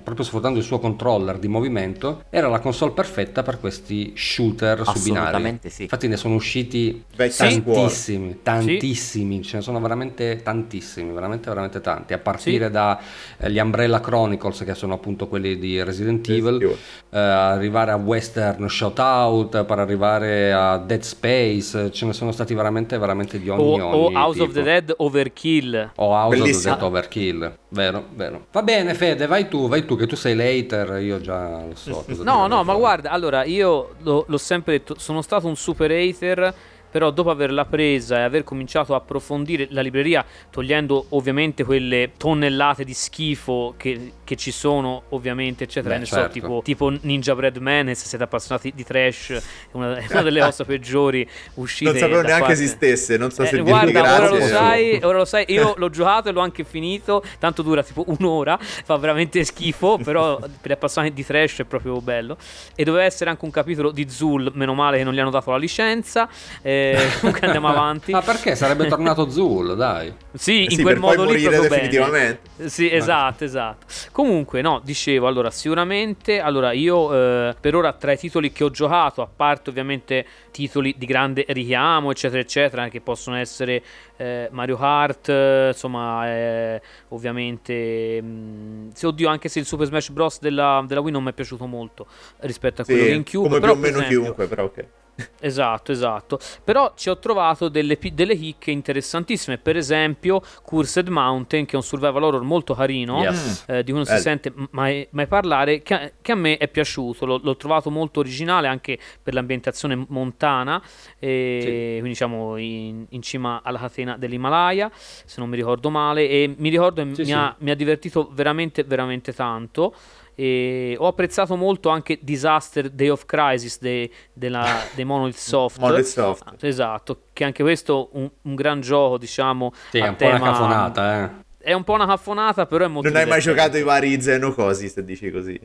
[0.03, 5.01] proprio sfruttando il suo controller di movimento, era la console perfetta per questi shooter su
[5.03, 5.19] binari.
[5.27, 5.83] Assolutamente sì.
[5.83, 12.13] Infatti ne sono usciti Vecchi tantissimi, tantissimi, ce ne sono veramente tantissimi, veramente veramente tanti,
[12.13, 12.71] a partire Sì.
[12.71, 16.77] dagli Umbrella Chronicles che sono appunto quelli di Resident Evil, Evil.
[17.11, 22.97] eh, arrivare a Western Shootout, per arrivare a Dead Space, ce ne sono stati veramente
[22.97, 24.59] veramente di O, ogni, o ogni House of tipo.
[24.59, 25.91] the Dead Overkill.
[25.95, 26.73] O House of the Bellissimo.
[26.75, 28.45] Dead Overkill, vero, vero.
[28.51, 32.05] Va bene Fede, vai tu, vai tu che tu sei later, io già lo so.
[32.23, 36.53] No, no, ma guarda, allora io lo- l'ho sempre detto, sono stato un super hater,
[36.93, 42.83] però dopo averla presa e aver cominciato a approfondire la libreria, togliendo ovviamente quelle tonnellate
[42.83, 46.25] di schifo che, che ci sono, ovviamente, eccetera, Beh, ne certo.
[46.25, 50.41] so, tipo, tipo Ninja Bread Man, se siete appassionati di trash, è una, una delle
[50.41, 51.91] ossa peggiori uscite.
[51.91, 54.39] Non sapevo da neanche parte- esistesse, non so Eh, se guarda, ora grazie.
[54.39, 58.03] lo sai, ora lo sai, io l'ho giocato e l'ho anche finito, tanto dura tipo
[58.07, 62.37] un'ora, fa veramente schifo, però per gli appassionati di trash è proprio bello.
[62.75, 65.51] E doveva essere anche un capitolo di Zul, meno male che non gli hanno dato
[65.51, 66.27] la licenza,
[66.61, 68.11] eh, comunque andiamo avanti.
[68.11, 70.13] Ma perché sarebbe tornato Zul, dai.
[70.33, 71.69] Sì, Eh in sì, quel per poi modo lì proprio bene.
[71.75, 72.69] definitivamente.
[72.69, 73.85] Sì, esatto, esatto.
[74.11, 74.22] Comunque,
[74.61, 79.21] no, dicevo, allora, sicuramente, allora, io eh, per ora tra i titoli che ho giocato,
[79.21, 83.83] a parte ovviamente titoli di grande richiamo, eccetera, eccetera, che possono essere
[84.17, 90.09] eh, Mario Kart, eh, insomma, eh, ovviamente, mh, se oddio, anche se il Super Smash
[90.09, 90.39] Bros.
[90.39, 92.07] della, della Wii non mi è piaciuto molto
[92.39, 94.85] rispetto a quello Sì, GameCube, come più però, o per meno esempio, chiunque, però ok.
[95.43, 96.39] Esatto, esatto.
[96.63, 99.57] Però ci ho trovato delle, delle chicche interessantissime.
[99.57, 103.21] Per esempio, Cursed Mountain, che è un survival horror molto carino.
[103.21, 103.65] Yes.
[103.67, 106.67] eh, di cui non si sente mai, mai parlare, che, a- che a me è
[106.67, 107.25] piaciuto.
[107.25, 110.81] L'ho, l'ho trovato molto originale anche per l'ambientazione montana,
[111.19, 111.59] e
[111.99, 116.27] quindi diciamo in, in cima alla catena dell'Himalaya, se non mi ricordo male.
[116.27, 117.33] E mi ricordo e Sì, mi, sì.
[117.33, 119.93] Ha, mi ha divertito veramente, veramente tanto.
[120.35, 124.65] E ho apprezzato molto anche Disaster Day of Crisis de- della,
[124.95, 125.79] dei Monolith Soft.
[125.79, 126.43] Monolith Soft.
[126.45, 129.71] Ah, Esatto, che anche questo un, un gran gioco, diciamo.
[129.91, 131.41] Sì, è un po' una tema- cafonata, eh.
[131.63, 134.89] È un po' una caffonata, però è molto Non hai mai giocato i vari Zenocosi,
[134.89, 135.57] se dici così.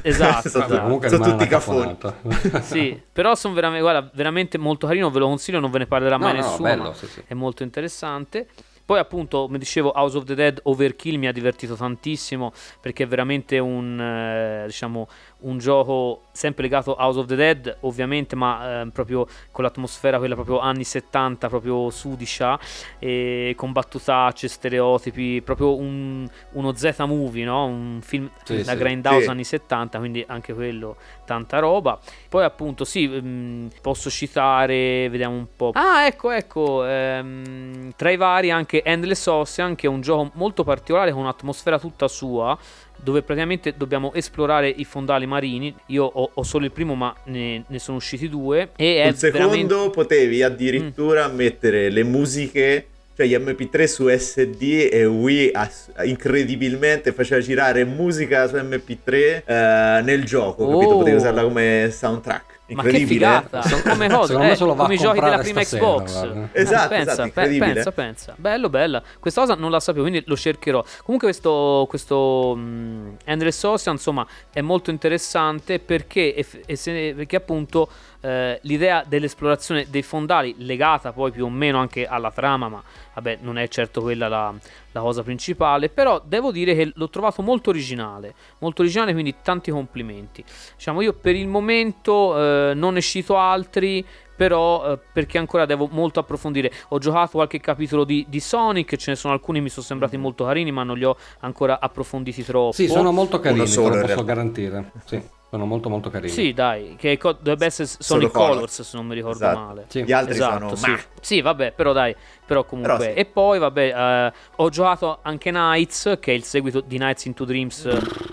[0.00, 0.80] Esatto, sono.
[0.80, 2.16] Comunque sono tutti cafonata.
[2.62, 6.16] Sì, però sono veramente, guarda, veramente molto carino, ve lo consiglio, non ve ne parlerà
[6.16, 7.22] No, mai no, nessuno, bello, sì, sì.
[7.26, 8.46] è molto interessante.
[8.92, 13.06] Poi appunto, come dicevo, House of the Dead Overkill mi ha divertito tantissimo perché è
[13.06, 15.08] veramente un, eh, diciamo,
[15.42, 20.18] un gioco sempre legato a House of the Dead, ovviamente, ma eh, proprio con l'atmosfera
[20.18, 22.58] quella proprio anni 70, proprio sudicia,
[22.98, 27.64] e con battutacce, stereotipi, proprio un- uno Z-movie, no?
[27.66, 28.78] Un film Sì, da sì.
[28.78, 29.30] Grindhouse Sì.
[29.30, 31.98] anni 70, quindi anche quello tanta roba.
[32.28, 35.70] Poi appunto sì, mm, posso citare, vediamo un po'.
[35.74, 40.64] Ah, ecco, ecco, ehm, tra i vari anche Endless Ocean, che è un gioco molto
[40.64, 42.56] particolare con un'atmosfera tutta sua,
[43.02, 45.74] dove praticamente dobbiamo esplorare i fondali marini.
[45.86, 48.70] Io ho, ho solo il primo, ma ne, ne sono usciti due.
[48.76, 49.90] E Il secondo veramente...
[49.90, 52.86] potevi addirittura mettere le musiche,
[53.16, 59.12] cioè gli MP3 su SD e Wii ass- incredibilmente faceva girare musica su MP3
[59.44, 60.92] eh, nel gioco, capito?
[60.92, 60.98] Oh.
[60.98, 62.51] Potevi usarla come soundtrack.
[62.74, 63.06] Ma che eh?
[63.06, 63.62] figata!
[63.88, 64.50] Come cosa?
[64.50, 66.12] Eh, come i giochi della prima stasera, Xbox.
[66.12, 66.48] guarda.
[66.52, 68.34] Esatto, pensa, esatto, pe- pensa, pensa.
[68.36, 69.02] Bello, bella.
[69.18, 70.82] Questa cosa non la sapevo, quindi lo cercherò.
[71.04, 77.36] Comunque questo, questo mh, Endless Ocean, insomma, è molto interessante perché, eff- e se- perché
[77.36, 77.88] appunto
[78.22, 82.82] eh, l'idea dell'esplorazione dei fondali, legata poi più o meno anche alla trama, ma
[83.14, 84.54] vabbè, non è certo quella la,
[84.92, 89.70] la cosa principale, però devo dire che l'ho trovato molto originale, molto originale, quindi tanti
[89.70, 90.44] complimenti.
[90.76, 94.04] Diciamo, io per il momento eh, non ne cito altri,
[94.34, 96.72] però eh, perché ancora devo molto approfondire.
[96.88, 100.16] Ho giocato qualche capitolo di, di Sonic, ce ne sono alcuni che mi sono sembrati
[100.16, 102.72] molto carini, ma non li ho ancora approfonditi troppo.
[102.72, 104.24] Sì, sono molto carini, solo, te lo posso realtà.
[104.24, 104.92] garantire.
[105.04, 105.22] Sì,
[105.52, 106.32] sono molto molto carini.
[106.32, 108.54] Sì, dai, che co- dovrebbe essere Sonic Colors.
[108.54, 109.58] Colors, se non mi ricordo Esatto.
[109.58, 109.84] male.
[109.88, 110.02] Sì.
[110.02, 110.96] Gli altri Esatto, sono...
[110.96, 111.04] sì.
[111.20, 112.96] Sì, vabbè, però dai, però comunque.
[112.96, 113.18] Però sì.
[113.18, 117.44] E poi, vabbè, eh, ho giocato anche Nights, che è il seguito di Nights into
[117.44, 117.86] Dreams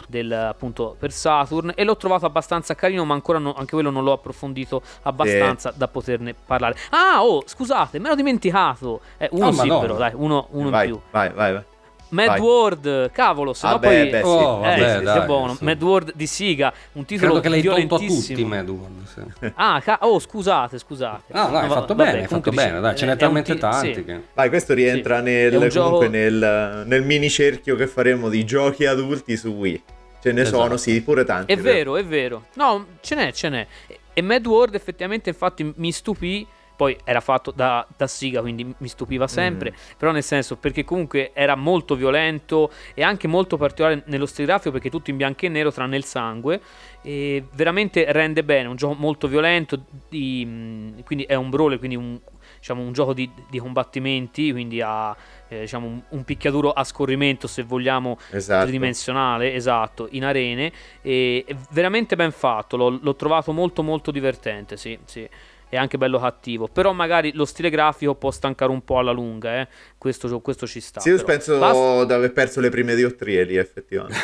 [0.07, 4.05] del, appunto per Saturn, e l'ho trovato abbastanza carino, ma ancora no- anche quello non
[4.05, 6.77] l'ho approfondito abbastanza da poterne parlare.
[6.91, 9.01] Ah, oh, scusate, me l'ho dimenticato.
[9.17, 11.01] Eh, uno Oh, sì, però, dai, uno, uno vai, in più.
[11.11, 11.63] vai, vai, vai.
[12.09, 12.39] Mad vai.
[12.39, 14.09] World, cavolo, se no Ah, beh, poi...
[14.09, 14.23] beh, sì.
[14.25, 15.55] Oh, Eh, vabbè, sì, dai, che buono.
[15.55, 15.63] sì.
[15.63, 18.47] Mad World di Siga, un titolo Credo che l'hai tolto a tutti, violentissimo.
[18.47, 19.05] Mad World,
[19.39, 19.51] sì.
[19.55, 21.23] Ah, ca- oh, scusate, scusate.
[21.33, 23.13] No, no, hai va- fatto vabbè, bene, hai fatto comunque bene, dai, ce n'è è
[23.13, 24.03] un talmente ti- tanti sì.
[24.05, 24.21] che...
[24.33, 25.23] Vai, questo rientra Sì.
[25.23, 29.83] nel, un gioco- comunque nel, nel mini cerchio che faremo di giochi adulti su Wii.
[30.21, 30.57] Ce ne Esatto.
[30.63, 31.53] sono, sì, pure tanti.
[31.53, 32.45] È vero, è vero.
[32.55, 33.65] No, ce n'è, ce n'è.
[33.87, 36.45] E- E Mad World effettivamente infatti mi stupì
[36.79, 39.97] poi era fatto da, da Siga, quindi mi stupiva sempre, mm.
[39.97, 44.71] però nel senso perché comunque era molto violento e anche molto particolare nello stile grafico
[44.71, 46.61] perché tutto in bianco e nero tranne il sangue
[47.01, 49.77] e veramente rende bene, un gioco molto violento,
[50.07, 52.17] di, quindi è un brawler, quindi un,
[52.59, 55.13] diciamo, un gioco di, di combattimenti, quindi ha
[55.49, 58.63] eh, diciamo un, un, picchiaduro a scorrimento se vogliamo esatto.
[58.63, 60.71] tridimensionale, esatto, in arene,
[61.01, 65.27] e, è veramente ben fatto, l'ho, l'ho trovato molto molto divertente, sì, sì
[65.69, 66.67] è anche bello cattivo.
[66.67, 69.67] Però magari lo stile grafico può stancare un po' alla lunga, eh?
[69.97, 70.99] questo, questo, ci sta.
[70.99, 72.05] Sì, io penso Basta...
[72.05, 74.17] di aver perso le prime diottrie lì, effettivamente.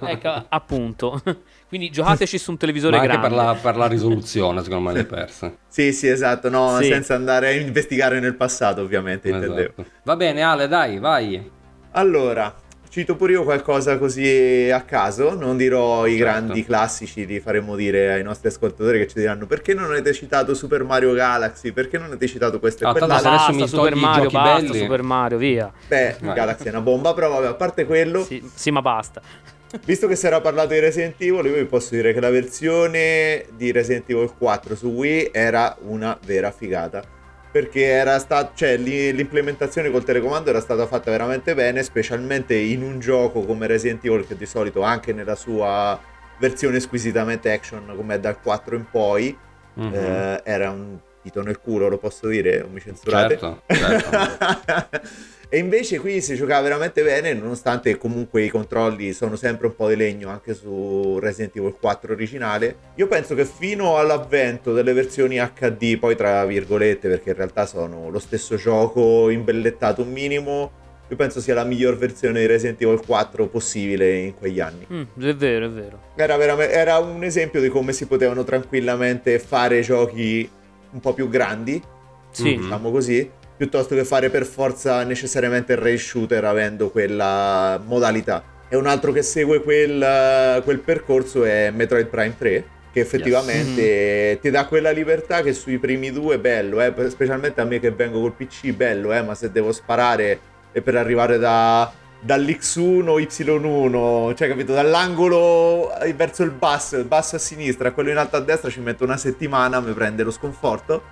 [0.06, 1.22] ecco, appunto.
[1.68, 3.28] Quindi giocateci su un televisore Ma anche grande.
[3.28, 5.58] Per la, per la risoluzione, secondo me le perse.
[5.68, 6.86] sì, sì, esatto, no, sì.
[6.86, 9.44] senza andare a investigare nel passato, ovviamente, esatto.
[9.44, 9.84] intendevo.
[10.02, 11.50] Va bene, Ale, dai, vai.
[11.92, 12.54] Allora,
[12.90, 16.24] Cito pure io qualcosa così a caso, non dirò i certo.
[16.24, 20.54] grandi classici, li faremo dire ai nostri ascoltatori che ci diranno perché non avete citato
[20.54, 23.30] Super Mario Galaxy, perché non avete citato questo ah, e quell'altro.
[23.30, 24.78] Basta, mi Super Mario, basta, belli.
[24.80, 25.72] Super Mario, via.
[25.86, 26.34] Beh, Vai.
[26.34, 28.24] Galaxy è una bomba, però vabbè, a parte quello...
[28.24, 29.22] Sì, sì ma basta.
[29.86, 33.44] Visto che si era parlato di Resident Evil, io vi posso dire che la versione
[33.56, 37.18] di Resident Evil 4 su Wii era una vera figata
[37.50, 43.00] perché era stato, cioè, l'implementazione col telecomando era stata fatta veramente bene, specialmente in un
[43.00, 45.98] gioco come Resident Evil che di solito anche nella sua
[46.38, 49.36] versione squisitamente action come è dal 4 in poi
[49.78, 49.92] mm-hmm.
[49.92, 53.38] eh, era un dito nel culo, lo posso dire, non mi censurate.
[53.38, 55.00] Certo, certo.
[55.52, 59.88] E invece qui si giocava veramente bene, nonostante comunque i controlli sono sempre un po'
[59.88, 62.76] di legno anche su Resident Evil 4 originale.
[62.94, 68.10] Io penso che fino all'avvento delle versioni HD, poi tra virgolette, perché in realtà sono
[68.10, 70.70] lo stesso gioco imbellettato un minimo,
[71.08, 74.86] io penso sia la miglior versione di Resident Evil 4 possibile in quegli anni.
[74.88, 76.00] Mm, è vero, è vero.
[76.14, 80.48] Era, era un esempio di come si potevano tranquillamente fare giochi
[80.92, 81.82] un po' più grandi,
[82.30, 82.56] sì.
[82.56, 83.28] diciamo così,
[83.60, 88.42] piuttosto che fare per forza necessariamente il rail shooter avendo quella modalità.
[88.70, 94.38] E un altro che segue quel, quel percorso è Metroid Prime 3, che effettivamente yes.
[94.38, 94.40] mm.
[94.40, 97.10] ti dà quella libertà che sui primi due è bello, eh?
[97.10, 99.20] specialmente a me che vengo col PC bello, eh?
[99.20, 100.40] ma se devo sparare
[100.72, 107.38] e per arrivare da, dall'X1 Y1, cioè capito, dall'angolo verso il basso, il basso a
[107.38, 111.02] sinistra, quello in alto a destra ci metto una settimana, mi prende lo sconforto,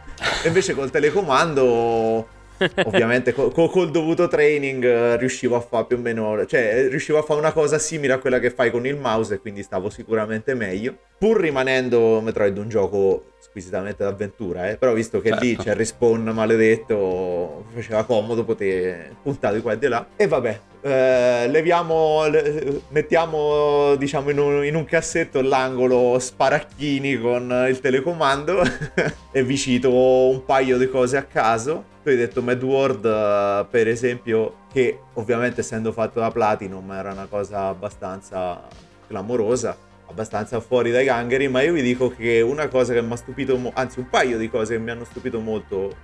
[0.43, 2.37] e invece col telecomando
[2.85, 7.23] Ovviamente co- col dovuto training eh, riuscivo a fare più o meno, cioè riuscivo a
[7.23, 10.55] fare una cosa simile a quella che fai con il mouse e quindi stavo sicuramente
[10.55, 10.97] meglio.
[11.19, 14.77] Pur rimanendo Metroid un gioco squisitamente d'avventura, eh?
[14.77, 15.45] però visto che certo.
[15.45, 20.07] lì c'è il respawn maledetto, faceva comodo poter puntare di qua e di là.
[20.17, 27.67] E vabbè, eh, leviamo, le, mettiamo diciamo in un, in un, cassetto l'angolo sparacchini con
[27.69, 28.63] il telecomando
[29.33, 31.97] e vi cito un paio di cose a caso.
[32.09, 37.13] Tu hai detto Mad World, eh, per esempio, che ovviamente essendo fatto da Platinum era
[37.13, 38.67] una cosa abbastanza
[39.07, 43.17] clamorosa abbastanza fuori dai gangheri, ma io vi dico che una cosa che mi ha
[43.17, 45.95] stupito, mo- anzi un paio di cose che mi hanno stupito molto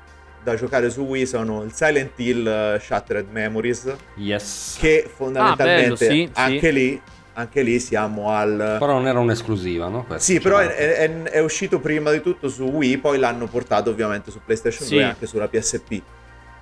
[0.43, 3.97] da giocare su Wii sono il Silent Hill uh, Shattered Memories.
[4.17, 4.77] Yes.
[4.79, 6.73] Che fondamentalmente ah, bello, sì, anche sì.
[6.73, 7.03] lì
[7.35, 8.77] anche lì siamo al...
[8.79, 10.05] Però non era un'esclusiva, no?
[10.05, 13.91] Questo sì, però è, è, è, uscito prima di tutto su Wii, poi l'hanno portato
[13.91, 14.95] ovviamente su PlayStation sì.
[14.95, 16.03] 2 e anche sulla PSP.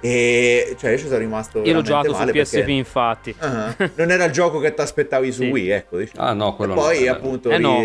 [0.05, 2.73] E cioè io ci sono rimasto Io l'ho giocato su PSP perché...
[2.73, 3.91] infatti uh-huh.
[3.95, 5.49] Non era il gioco che ti aspettavi su sì.
[5.49, 6.27] Wii ecco diciamo.
[6.27, 7.81] Ah no quello e poi no, appunto eh, no.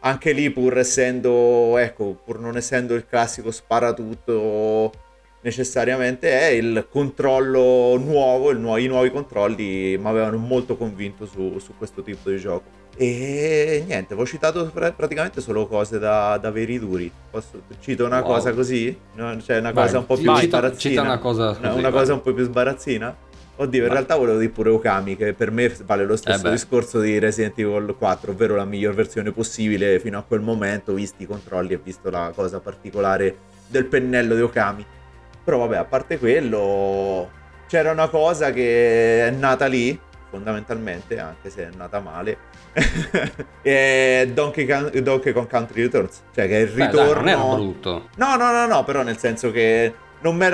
[0.00, 4.90] anche lì pur essendo ecco pur non essendo il classico sparatutto
[5.42, 11.74] necessariamente è il controllo nuovo, nu- i nuovi controlli mi avevano molto convinto su, su,
[11.76, 12.78] questo tipo di gioco.
[12.96, 17.10] E niente, ho citato pr- praticamente solo cose da, da veri duri.
[17.30, 18.34] Posso, cito una wow.
[18.34, 18.96] cosa così?
[19.14, 20.94] No, cioè una vai, cosa un po' più vai, sbarazzina.
[20.94, 23.16] Cita una cosa, così, una cosa un po' più sbarazzina?
[23.56, 23.96] Oddio, in vai.
[23.96, 27.58] realtà volevo dire pure Okami, che per me vale lo stesso eh discorso di Resident
[27.58, 31.80] Evil 4, ovvero la miglior versione possibile fino a quel momento, visti i controlli e
[31.82, 33.36] visto la cosa particolare
[33.66, 34.86] del pennello di Okami.
[35.44, 37.30] Però vabbè, a parte quello,
[37.66, 42.36] c'era una cosa che è nata lì, fondamentalmente, anche se è nata male,
[43.62, 47.22] è Donkey, Con- Donkey Kong Country Returns, cioè che è il ritorno...
[47.22, 48.08] Beh, dai, non era brutto.
[48.16, 50.44] No, no, no, no, però nel senso che non mi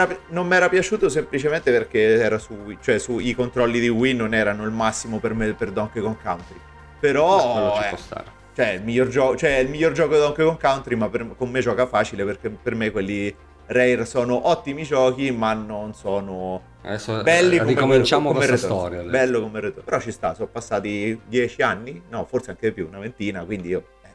[0.56, 4.64] era piaciuto semplicemente perché era su Wii, cioè su, i controlli di Wii non erano
[4.64, 6.60] il massimo per me per Donkey Kong Country.
[7.00, 7.80] Però...
[7.80, 11.34] Eh, cioè, il miglior gioco, cioè, il miglior gioco di Donkey Kong Country, ma per,
[11.36, 13.34] con me gioca facile perché per me quelli
[13.66, 18.62] Rare sono ottimi giochi, ma non sono Adesso belli come ricominciamo come Returns.
[18.64, 19.02] storia.
[19.02, 19.84] Bello come Returns.
[19.84, 23.68] Però ci sta, sono passati dieci anni, no, forse anche di più, una ventina, quindi
[23.68, 24.05] io eh,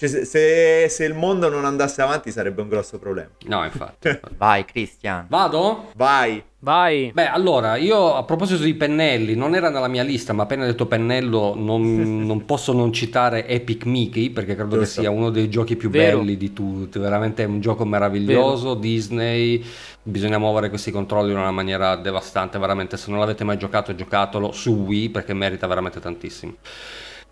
[0.00, 3.28] cioè, se, se, se, il mondo non andasse avanti sarebbe un grosso problema.
[3.44, 4.18] No, infatti.
[4.38, 5.26] Vai, Christian.
[5.28, 5.90] Vado?
[5.94, 6.42] Vai.
[6.60, 7.10] Vai.
[7.12, 10.86] Beh, allora, io a proposito di pennelli, non era nella mia lista, ma appena detto
[10.86, 15.00] pennello non, non posso non citare Epic Mickey, perché credo Giusto.
[15.00, 16.20] che sia uno dei giochi più Vero.
[16.20, 16.98] belli di tutti.
[16.98, 18.80] Veramente è un gioco meraviglioso, Vero.
[18.80, 19.62] Disney,
[20.02, 22.96] bisogna muovere questi controlli in una maniera devastante, veramente.
[22.96, 26.54] Se non l'avete mai giocato, giocatelo su Wii, perché merita veramente tantissimo.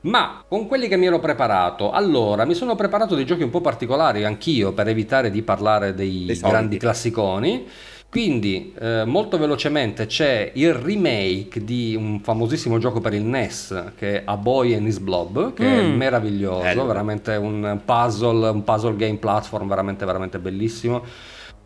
[0.01, 3.61] Ma con quelli che mi ero preparato, allora mi sono preparato dei giochi un po'
[3.61, 7.67] particolari anch'io per evitare di parlare dei, dei grandi classiconi.
[8.11, 14.21] Quindi eh, molto velocemente c'è il remake di un famosissimo gioco per il NES che
[14.21, 15.79] è A Boy and His Blob, che mm.
[15.79, 16.87] è meraviglioso, Bello.
[16.87, 21.05] veramente un puzzle, un puzzle game platform veramente veramente bellissimo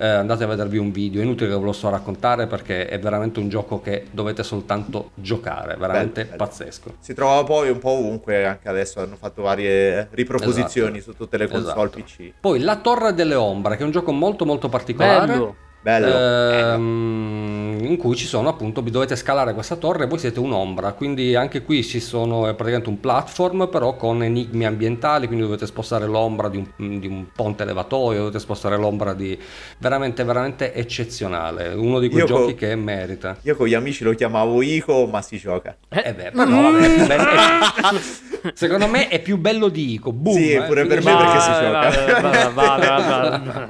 [0.03, 2.99] eh, andate a vedervi un video, è inutile che ve lo so raccontare perché è
[2.99, 6.45] veramente un gioco che dovete soltanto giocare, veramente bello, bello.
[6.45, 6.95] pazzesco.
[6.99, 11.13] Si trova poi un po' ovunque, anche adesso hanno fatto varie riproposizioni esatto.
[11.13, 12.03] su tutte le console esatto.
[12.03, 12.33] PC.
[12.41, 15.27] Poi La Torre delle Ombre, che è un gioco molto molto particolare.
[15.27, 16.07] Bello Bello.
[16.07, 21.35] Ehm, in cui ci sono appunto, dovete scalare questa torre e voi siete un'ombra, quindi
[21.35, 26.07] anche qui ci sono, è praticamente un platform però con enigmi ambientali, quindi dovete spostare
[26.07, 29.37] l'ombra di un, di un ponte elevatoio, dovete spostare l'ombra di...
[29.79, 32.59] veramente, veramente eccezionale, uno di quei io giochi co...
[32.59, 33.37] che merita.
[33.43, 35.77] Io con gli amici lo chiamavo Ico, ma si gioca.
[35.89, 38.01] Eh, eh beh, ma no, vabbè, è bello, è...
[38.55, 40.37] secondo me è più bello di Ico, boom.
[40.37, 41.91] Sì, eh, pure per me perché si gioca.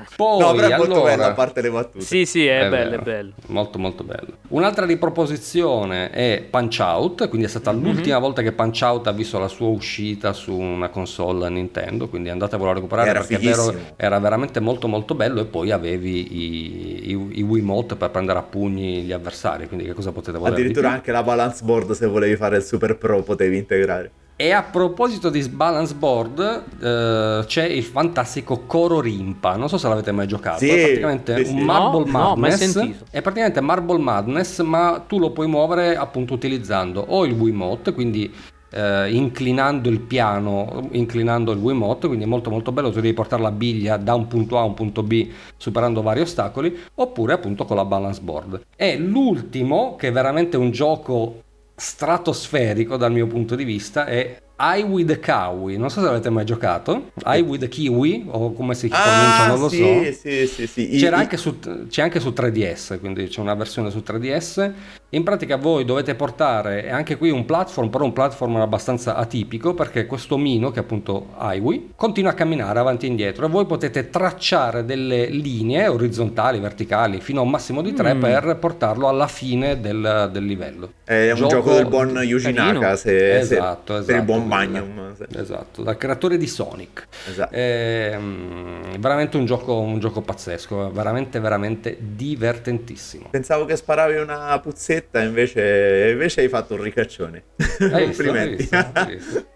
[0.14, 1.10] Poi, no, però è molto allora...
[1.10, 2.01] bello, a parte le battute.
[2.02, 3.02] Sì, sì, è, è bello, vero.
[3.02, 3.32] è bello.
[3.46, 4.38] Molto, molto bello.
[4.48, 7.84] Un'altra riproposizione è Punch Out, quindi è stata mm-hmm.
[7.84, 12.28] l'ultima volta che Punch Out ha visto la sua uscita su una console Nintendo, quindi
[12.28, 17.10] andatevelo a recuperare era perché vero, era veramente molto molto bello e poi avevi i,
[17.10, 20.90] i, i Wiimote per prendere a pugni gli avversari, quindi che cosa potete volere Addirittura
[20.90, 24.10] anche la balance board se volevi fare il Super Pro potevi integrare.
[24.42, 29.54] E a proposito di balance board, eh, c'è il fantastico Coro Rimpa.
[29.54, 30.58] Non so se l'avete mai giocato.
[30.58, 32.74] Sì, è praticamente sì, un Marble no, Madness.
[32.74, 37.92] No, è praticamente Marble Madness, ma tu lo puoi muovere appunto utilizzando o il Wiimote,
[37.92, 38.34] quindi
[38.72, 43.42] eh, inclinando il piano, inclinando il Wiimote, quindi è molto molto bello, tu devi portare
[43.42, 47.64] la biglia da un punto A a un punto B superando vari ostacoli, oppure appunto
[47.64, 48.60] con la balance board.
[48.74, 51.42] E l'ultimo, che è veramente un gioco
[51.82, 55.76] stratosferico dal mio punto di vista è I with the Kiwi.
[55.76, 57.10] Non so se l'avete mai giocato.
[57.24, 60.12] I with the Kiwi, o come si ah, pronuncia, non lo sì, so.
[60.20, 60.88] Sì, sì, sì.
[60.98, 61.58] C'era I, anche su,
[61.88, 64.72] c'è anche su 3DS, quindi c'è una versione su 3DS
[65.14, 70.06] in pratica voi dovete portare, anche qui un platform, però un platform abbastanza atipico perché
[70.06, 74.08] questo mino, che è appunto Highway, continua a camminare avanti e indietro e voi potete
[74.08, 78.20] tracciare delle linee orizzontali, verticali, fino a un massimo di 3 mm.
[78.20, 80.92] per portarlo alla fine del, del livello.
[81.04, 84.46] È un gioco, gioco del buon Yuji Naka, se, esatto, se, esatto, per il buon
[84.52, 85.14] Magnum.
[85.34, 87.08] Esatto, dal creatore di Sonic.
[87.28, 87.54] Esatto.
[87.54, 93.28] È, mm, veramente un gioco, un gioco pazzesco, veramente, veramente divertentissimo.
[93.30, 97.44] Pensavo che sparavi una puzzetta invece, invece hai fatto un ricaccione.
[97.78, 98.68] Complimenti.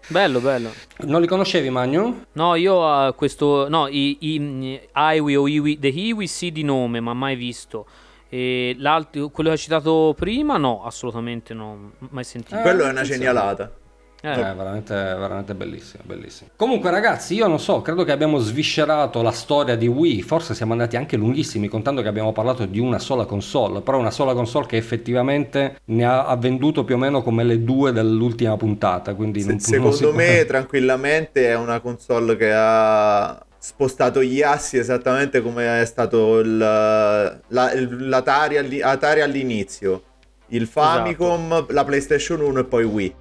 [0.07, 0.71] bello, bello.
[1.01, 2.25] Non li conoscevi, Magno?
[2.33, 3.69] No, io uh, questo...
[3.69, 5.79] No, i, i Iwi o Iwi...
[5.79, 7.85] The Iwi sì di nome, ma mai visto.
[8.29, 12.57] E l'altro, quello che hai citato prima, no, assolutamente no, mai sentito.
[12.57, 13.71] Eh, quello è una genialata.
[14.21, 14.31] Eh.
[14.31, 16.49] È veramente, veramente bellissimo, bellissimo.
[16.55, 20.23] Comunque, ragazzi, io non so, credo che abbiamo sviscerato la storia di Wii.
[20.23, 23.81] Forse siamo andati anche lunghissimi, contando che abbiamo parlato di una sola console.
[23.81, 27.63] Però una sola console che effettivamente ne ha, ha venduto più o meno come le
[27.63, 29.13] due dell'ultima puntata.
[29.13, 34.77] Quindi Se, non, secondo non me, tranquillamente, è una console che ha spostato gli assi
[34.77, 40.01] esattamente come è stato il, la, l'Atari, Atari all'inizio.
[40.47, 41.73] Il Famicom, esatto.
[41.73, 43.15] la PlayStation 1 e poi Wii.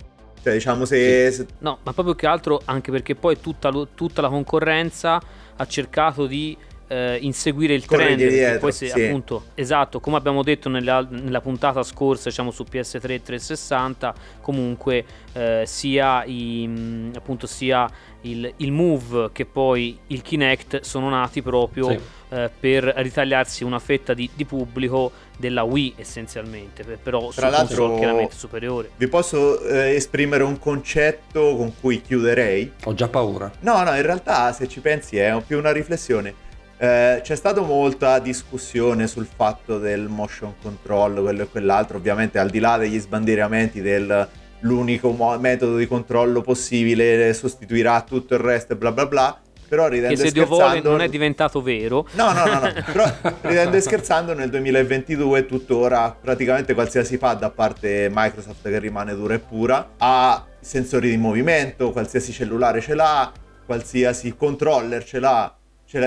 [0.47, 1.45] Cioè, diciamo se, sì.
[1.59, 5.21] No, ma proprio che altro, anche perché poi tutta, tutta la concorrenza
[5.57, 6.57] ha cercato di
[6.89, 8.17] eh, inseguire il trend.
[8.17, 9.03] Dietro, poi se sì.
[9.03, 15.63] appunto, esatto, come abbiamo detto nella, nella puntata scorsa, diciamo su PS3 360, comunque eh,
[15.67, 17.89] sia, i, appunto, sia
[18.23, 21.99] il, il, Move che poi il Kinect sono nati proprio sì.
[22.31, 27.97] eh, per ritagliarsi una fetta di, di, pubblico della Wii essenzialmente, però Tra su l'altro,
[27.97, 28.91] chiaramente superiore.
[28.97, 32.73] Vi posso eh, esprimere un concetto con cui chiuderei?
[32.85, 33.51] Ho già paura.
[33.61, 36.45] No, no, in realtà se ci pensi è più una riflessione.
[36.79, 42.51] Eh, c'è stata molta discussione sul fatto del motion control, quello e quell'altro, ovviamente al
[42.51, 44.29] di là degli sbandieramenti del
[44.61, 49.41] l'unico mo- metodo di controllo possibile sostituirà tutto il resto e bla bla bla.
[49.69, 52.07] Però ridendo che se Dio vuole non è diventato vero.
[52.13, 52.73] No, no, no, no.
[52.87, 59.15] però ridendo e scherzando nel 2022 tuttora praticamente qualsiasi pad a parte Microsoft che rimane
[59.17, 63.33] dura e pura ha sensori di movimento, qualsiasi cellulare ce l'ha,
[63.65, 65.57] qualsiasi controller ce l'ha, ce l'ha,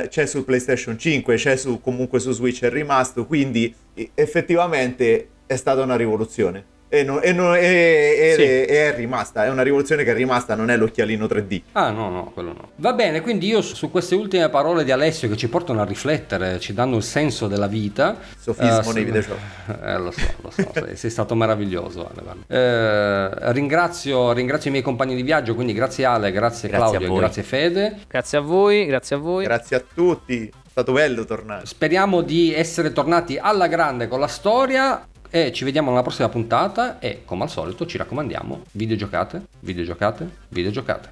[0.09, 3.73] c'è su PlayStation 5, c'è su, comunque su Switch è rimasto, quindi
[4.13, 6.77] effettivamente è stata una rivoluzione.
[6.91, 8.41] E, non, e, non, e, sì.
[8.41, 11.61] e, è rimasta, è una rivoluzione che è rimasta, non è l'occhialino 3D.
[11.73, 12.69] Ah no, no, quello no.
[12.77, 16.59] Va bene, quindi io su queste ultime parole di Alessio che ci portano a riflettere,
[16.59, 18.17] ci danno il senso della vita.
[18.35, 19.39] Sofismo uh, nei videogiochi.
[19.83, 22.37] Eh, lo so, lo so, sei, sei, stato meraviglioso Ale.
[22.47, 27.43] Eh, ringrazio, ringrazio, i miei compagni di viaggio, quindi grazie Ale, grazie, grazie Claudio, grazie
[27.43, 27.99] Fede.
[28.07, 29.43] Grazie a voi, grazie a voi.
[29.43, 30.47] Grazie a tutti.
[30.47, 31.67] È stato bello tornare.
[31.67, 36.99] Speriamo di essere tornati alla grande con la storia e ci vediamo nella prossima puntata
[36.99, 41.11] e come al solito ci raccomandiamo videogiocate, videogiocate, videogiocate.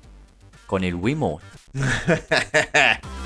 [0.66, 1.46] Con il Wiimote.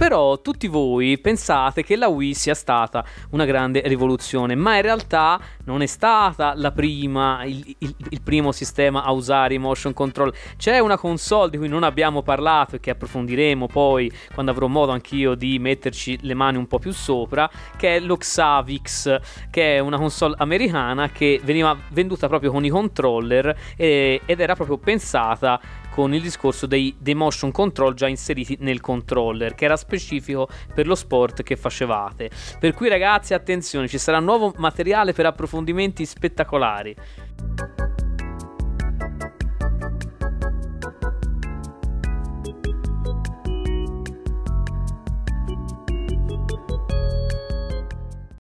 [0.00, 5.38] Però tutti voi pensate che la Wii sia stata una grande rivoluzione, ma in realtà
[5.64, 10.32] non è stata la prima, il, il, il primo sistema a usare i motion control.
[10.56, 14.90] C'è una console di cui non abbiamo parlato e che approfondiremo poi quando avrò modo
[14.92, 19.18] anch'io di metterci le mani un po' più sopra, che è l'Oxavix,
[19.50, 24.54] che è una console americana che veniva venduta proprio con i controller e, ed era
[24.54, 25.60] proprio pensata
[25.90, 30.86] con il discorso dei, dei, motion control già inseriti nel controller, che era specifico per
[30.86, 32.30] lo sport che facevate.
[32.58, 36.96] Per cui ragazzi, attenzione, ci sarà nuovo materiale per approfondimenti spettacolari.